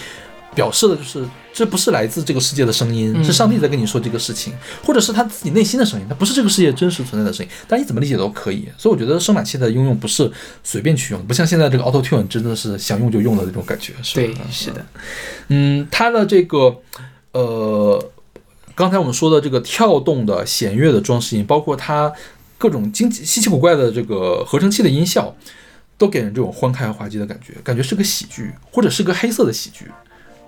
[0.55, 4.53] 表示的就是，这不是来自这个世界的声音，嗯是上帝在跟你说这个事情，
[4.85, 8.69] 或者是他自己内心的声音，它不是这个世界真实存在的声音，但你怎么理解都可以。
[8.77, 10.31] 所以我觉得声码器的应用不是
[10.63, 14.33] 随便去用，不像现在这个 Auto Tune 真的是想用就用的那种感觉，是吧？
[14.45, 14.85] 对，是的，
[15.47, 16.77] 嗯，它的这个
[17.31, 18.11] 呃，
[18.75, 22.13] 刚才我们说的这个跳动的弦乐的装饰音，包括它
[22.59, 25.35] 各种惊奇稀奇古怪的这个合成器的音效，
[25.97, 29.85] 都给人这种欢快和滑稽的感觉，感觉是个喜剧，或者是个黑色的喜剧。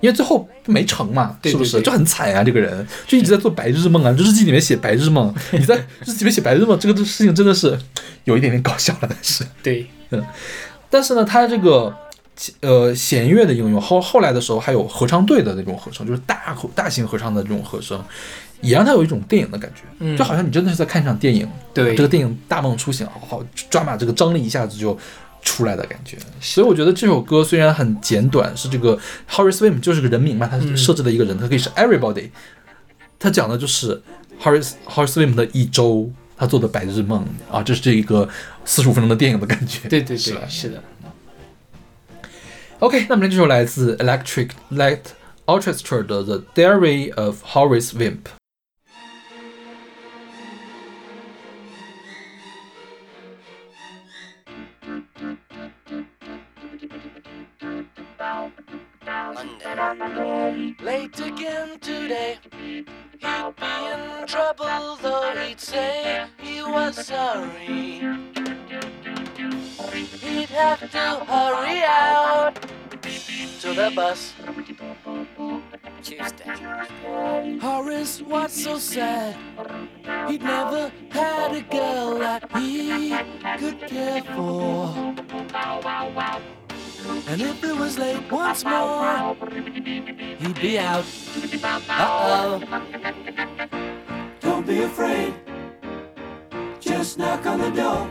[0.01, 7.79] 因为最后没成嘛，是不是就很惨呀、这个人就一直在做白日梦啊， 日记里面写白日梦，你在日记里面写白日梦，这个事情真的是
[8.25, 9.43] 有一点点搞笑了，但是。
[9.63, 10.23] 对，嗯
[10.89, 11.95] 但是呢，他这个
[12.59, 18.03] 呃弦乐的应用后后来的时候还有合唱队的那种合声，就是大口大型合唱的这种和声，
[18.61, 24.95] 也让他有一种电影的感觉，嗯就好像你真的是在看一场电影，对这个电影大梦初醒，好好抓马这个张力一下子就。
[25.45, 28.99] 出来的感觉，所以我觉得这首歌虽然很简短，是这个
[29.29, 32.31] Horace Wim 就是个人名嘛，他嗯设置的一个人，他可以是 everybody，
[33.17, 34.01] 他讲的就是
[34.41, 38.27] Horace Horace Wim 的一周他做的《白日梦》啊，这是这一个
[38.65, 39.87] 四十五分钟的电影的感觉。
[39.87, 40.83] 对对对，是的。
[42.79, 44.99] OK，那么这首来自 Electric Light
[45.45, 47.93] Orchestra 的《The Diary of Horace
[59.97, 62.37] Late again today.
[62.51, 68.01] He'd be in trouble, though he'd say he was sorry.
[70.19, 72.55] He'd have to hurry out
[73.61, 74.33] to the bus.
[76.03, 77.59] Tuesday.
[77.61, 79.37] Horace was so sad.
[80.29, 83.15] He'd never had a girl that he
[83.57, 85.15] could care for.
[87.27, 89.35] And if it was late once more,
[90.39, 91.05] he'd be out.
[91.89, 92.59] Uh oh.
[94.39, 95.33] Don't be afraid.
[96.79, 98.09] Just knock on the door.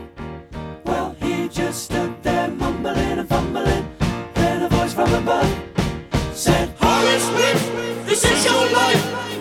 [0.85, 3.87] Well, he just stood there mumbling and fumbling.
[4.33, 5.51] Then a voice from above
[6.33, 9.34] said, Horace Whip, this is your life.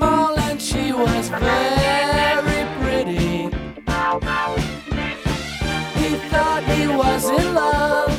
[0.00, 3.52] Small and she was very pretty.
[6.00, 8.12] He thought he was in love.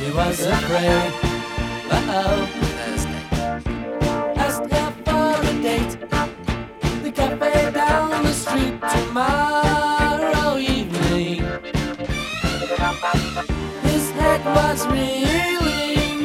[0.00, 1.12] He was afraid.
[1.96, 2.38] Uh oh.
[4.44, 5.94] Asked her for a date.
[7.04, 11.40] The cafe down the street tomorrow evening.
[13.88, 16.20] His head was reeling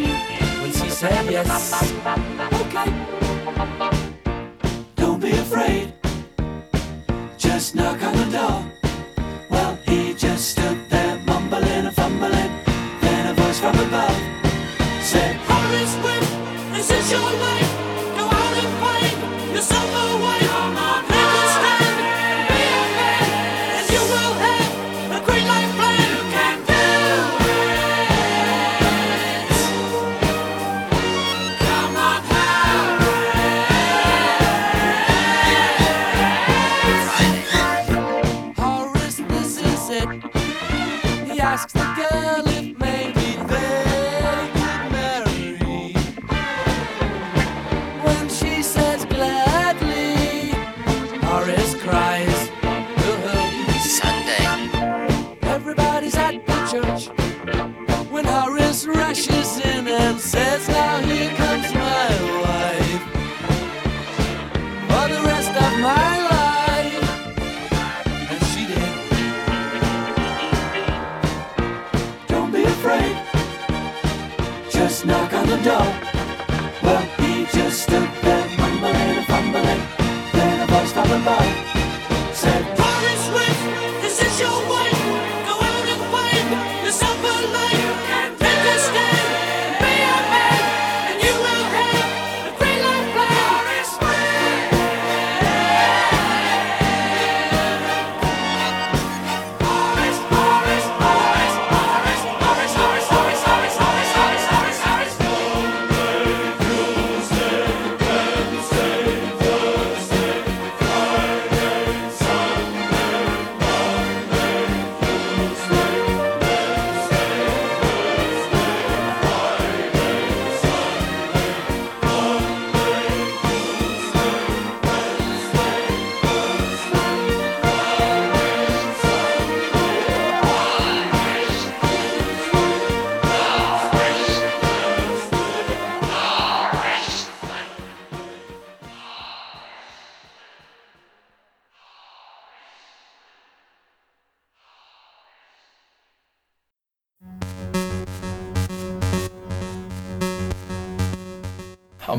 [0.61, 2.28] when she said yes.
[5.50, 5.92] Afraid.
[7.38, 8.64] Just knock on the door.
[9.50, 12.52] Well, he just stood there mumbling and fumbling.
[13.02, 14.20] Then a voice from above
[15.02, 15.96] said, Horace
[16.76, 17.59] this is your life.
[56.81, 57.07] Church.
[58.10, 61.73] When Horace rushes in and says, Now here comes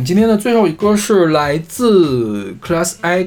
[0.01, 3.27] 们今天的最后一歌是来自 Class I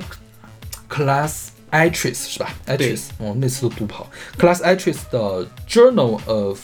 [0.89, 4.09] Class Actress 是吧？Actress，我每次都读跑。
[4.39, 6.59] Class Actress 的 Journal of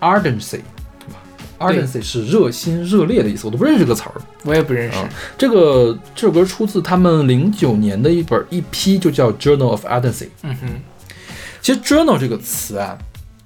[0.00, 0.62] Ardency，
[0.98, 1.22] 对吧
[1.60, 4.12] ？Ardency 是热心热烈的意思，我都不认识这个词儿。
[4.42, 4.98] 我也不认识。
[4.98, 5.08] 啊，
[5.38, 10.26] 这个这首歌出自他们零九年的一本 EP，就叫 Journal of Ardency。
[10.42, 10.68] 嗯哼，
[11.62, 12.98] 其实 journal 这个词啊，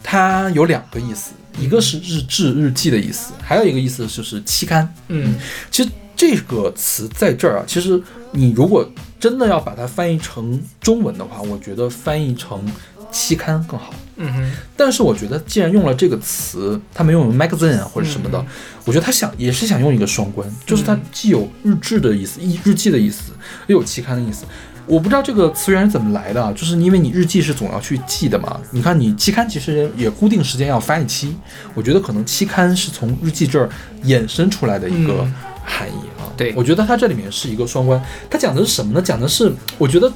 [0.02, 4.92] 它有两个意思，一个是日志、日记的意思，还有一个意思就是期刊。
[5.08, 5.36] 嗯
[5.70, 8.88] 其实这个词在这儿啊，其实你如果
[9.18, 12.64] 真的要把它翻译成中文的话，我觉得翻译成
[13.12, 13.94] 期刊更好。
[14.22, 18.46] 嗯哼，但是我觉得，既然用了这个词，他没用 magazine 啊或者什么的，嗯
[18.84, 23.32] 我觉得他想也是想用一个双关，就是它既有日志的意思，日日记的意思，
[23.68, 24.44] 又有期刊的意思。
[24.86, 28.60] 我不知道这个词源是怎么来的啊，就是因为你日记是总要去记的嘛。
[28.70, 31.36] 你看，你期刊其实也固定时间要发一期，
[31.74, 33.68] 我觉得可能期刊是从日记这儿
[34.04, 35.34] 衍生出来的一个嗯
[35.64, 36.26] 含义啊。
[36.36, 38.02] 对我觉得它这里面是一个双关。
[38.28, 39.00] 它讲的是什么呢？
[39.00, 40.12] 讲的是，我觉得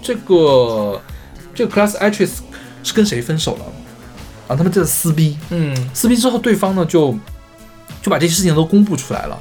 [0.00, 1.00] 这个
[1.54, 2.30] 这个 class actress
[2.82, 3.64] 是跟谁分手了
[4.48, 4.56] 啊？
[4.56, 7.14] 他们这撕逼，嗯撕逼之后，对方呢就
[8.00, 9.36] 就把这些事情都公布出来了。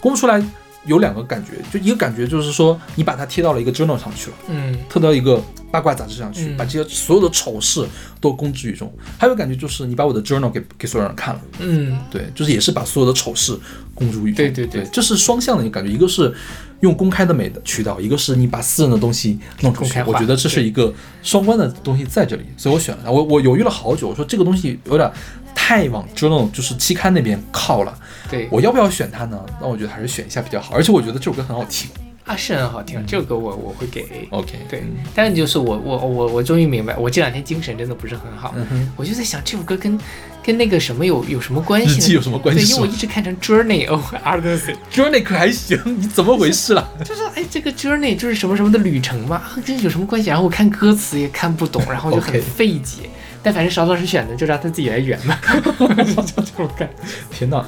[0.00, 0.42] 公布出来
[0.88, 4.76] 有两个感觉，就一个感觉就是说，你把它贴到了一个 journal 上去了，嗯。
[4.90, 5.40] 贴到一个
[5.70, 6.56] 八卦杂志上去，嗯。
[6.56, 7.86] 把这些所有的丑事
[8.20, 8.92] 都公之于众。
[9.16, 11.96] 还有感觉就是你把我的 journal 给给所有人看了，嗯。
[12.10, 13.56] 对，就是也是把所有的丑事
[13.94, 14.36] 公诸于众。
[14.36, 14.66] 对对。
[14.66, 16.34] 对这是双向的一个感觉，一个是
[16.80, 20.92] 用公开的美的渠道，一个是你把私人的东西弄出去我觉得这是一个
[21.22, 23.10] 双关的东西在这里，所以我选了它。
[23.10, 25.10] 我我犹豫了好久，我说这个东西有点
[25.54, 27.98] 太往 journal 就是期刊那边靠了，
[28.30, 29.44] 对，我要不要选它呢？
[29.60, 31.90] 那我觉得还是选一下比较好，而且我觉得这首歌很好听。
[32.28, 39.98] 啊是很好听，这首歌我我会给 OK，对嗯，但是就是我我我我终于明白，我这两天精神真的不是很好，嗯，我就在想这首歌跟
[40.44, 41.94] 跟那个什么有有什么关系呢？
[41.96, 46.86] 日记有什么关系对，因为我一直看成 Journey of Artist，journey 可还行，你怎么回事了？
[47.04, 50.28] 就是哎这个 Journey 就是什么什么的旅程嘛，啊跟有什么关系？
[50.28, 53.08] 然后我看歌词也看不懂，然后就很费解。
[53.40, 55.40] 但反正邵老师选的就让他自己来圆吧，
[55.78, 57.04] 就这种感觉。
[57.30, 57.64] 天呐！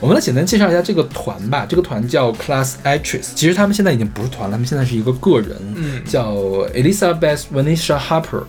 [0.00, 1.66] 我们来简单介绍一下这个团吧。
[1.68, 6.34] 这个团叫 Class Actress，其实他们现在已经不是团了，他们现在是一个个人，嗯叫
[6.74, 8.44] Elizabeth Vanessa Harper。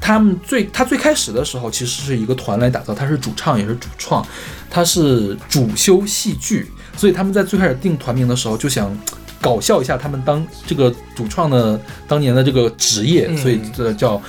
[0.00, 4.24] 他们最他最开始的时候其实是一个团来打造，他是主唱也是主创，
[4.70, 8.96] 他是主修戏剧，所以他们在最开始定团名的时候就想
[9.40, 14.20] 搞笑一下他们当这个主创的当年的这个职业，嗯所以这叫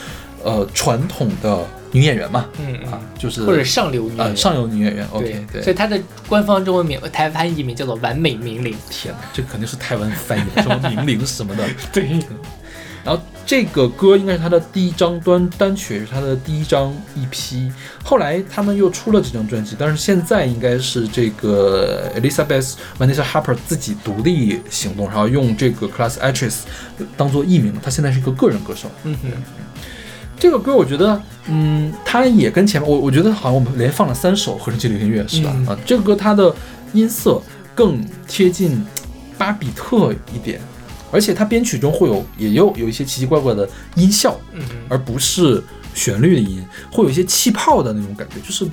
[0.44, 8.76] 呃传统的女演员嘛，嗯啊嗯，，就是或者上流女啊、演员上流女演员对，OK，对，所以她的官方中文名台翻译名叫做完美名伶。
[8.90, 11.68] 天哪，这肯定是台湾翻译，什么名伶什么的。
[11.92, 12.08] 对，
[13.04, 17.72] 然后这个歌应该是他的第一张单单曲，也是他的第一张 EP。
[18.04, 26.58] 后来他们又出了几张专辑，但是现在应该是这个 Elizabeth Vanessa Harper 自己独立行动，然后用这个 Class Actress
[27.18, 27.74] 当做艺名。
[27.82, 28.92] 她现在是一个个人歌手。
[29.04, 29.32] 嗯哼，
[30.40, 35.52] 这个歌我觉得，嗯，它也跟前面我我觉得好像我们连放了三首合成器流行乐是吧？
[35.56, 35.68] 嗯。
[35.68, 36.56] 啊，这个歌它的
[36.94, 37.42] 音色
[37.76, 38.84] 更贴近
[39.38, 40.60] 巴比特一点，
[41.12, 45.62] 而且它编曲中会有也有有一些奇奇怪怪的音效，嗯，而不是
[45.94, 48.66] 旋律的音，会有一些气泡的那种感觉，就是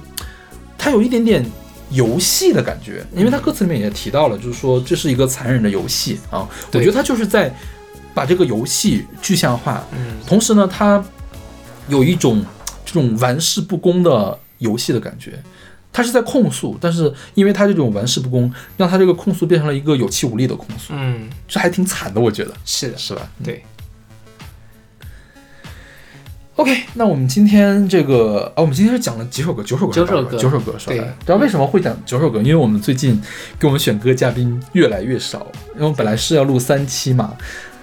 [0.78, 1.44] 它有一点点
[1.90, 7.52] 游戏的感觉，因为它歌词里面也提到了，就是说这是一个残忍的游戏啊，我觉得它就是在
[8.14, 10.16] 把这个游戏具象化，嗯。
[10.26, 11.04] 同时呢，它
[11.88, 12.44] 有一种
[12.84, 15.42] 这种玩世不恭的游戏的感觉。
[15.92, 23.26] 他是在控诉，但是因为他这种玩世不恭，让他这个控诉变成了一个有气无力的控诉，嗯，这还挺惨的，我觉得，是的，是吧？
[23.42, 23.62] 对
[26.56, 30.92] ，OK，那我们今天这个啊，我们今天是讲了几首歌，九首歌，九首歌九首歌是吧？
[30.92, 32.40] 对知道为什么会讲九首歌？
[32.40, 33.18] 因为我们最近
[33.58, 37.34] 给我们选歌嘉宾越来越少，因为我们本来是要录三期嘛，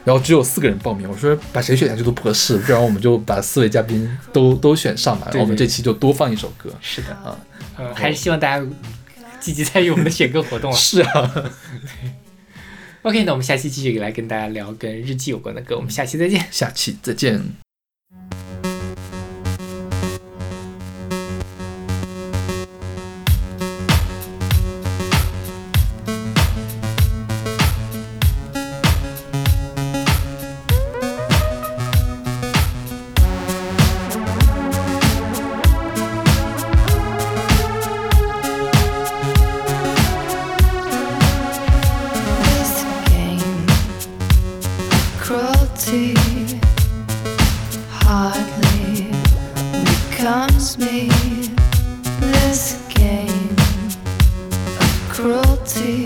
[0.05, 6.69] 然后只有四个人报名，我说把谁选下去都不合适，不然我们就把四位嘉宾都都选上吧，然后我们这期就多放一首歌。
[6.81, 7.37] 是的，啊，
[7.77, 8.65] 嗯，还是希望大家
[9.39, 10.75] 积极参与我们的选歌活动啊。
[10.77, 11.51] 是啊
[13.03, 16.45] ，OK，那我们下期继续来跟大家聊跟日记有关的歌，我们下期再见。
[16.51, 17.62] 下期再见。
[52.53, 53.55] this game
[54.79, 56.02] of cruelty.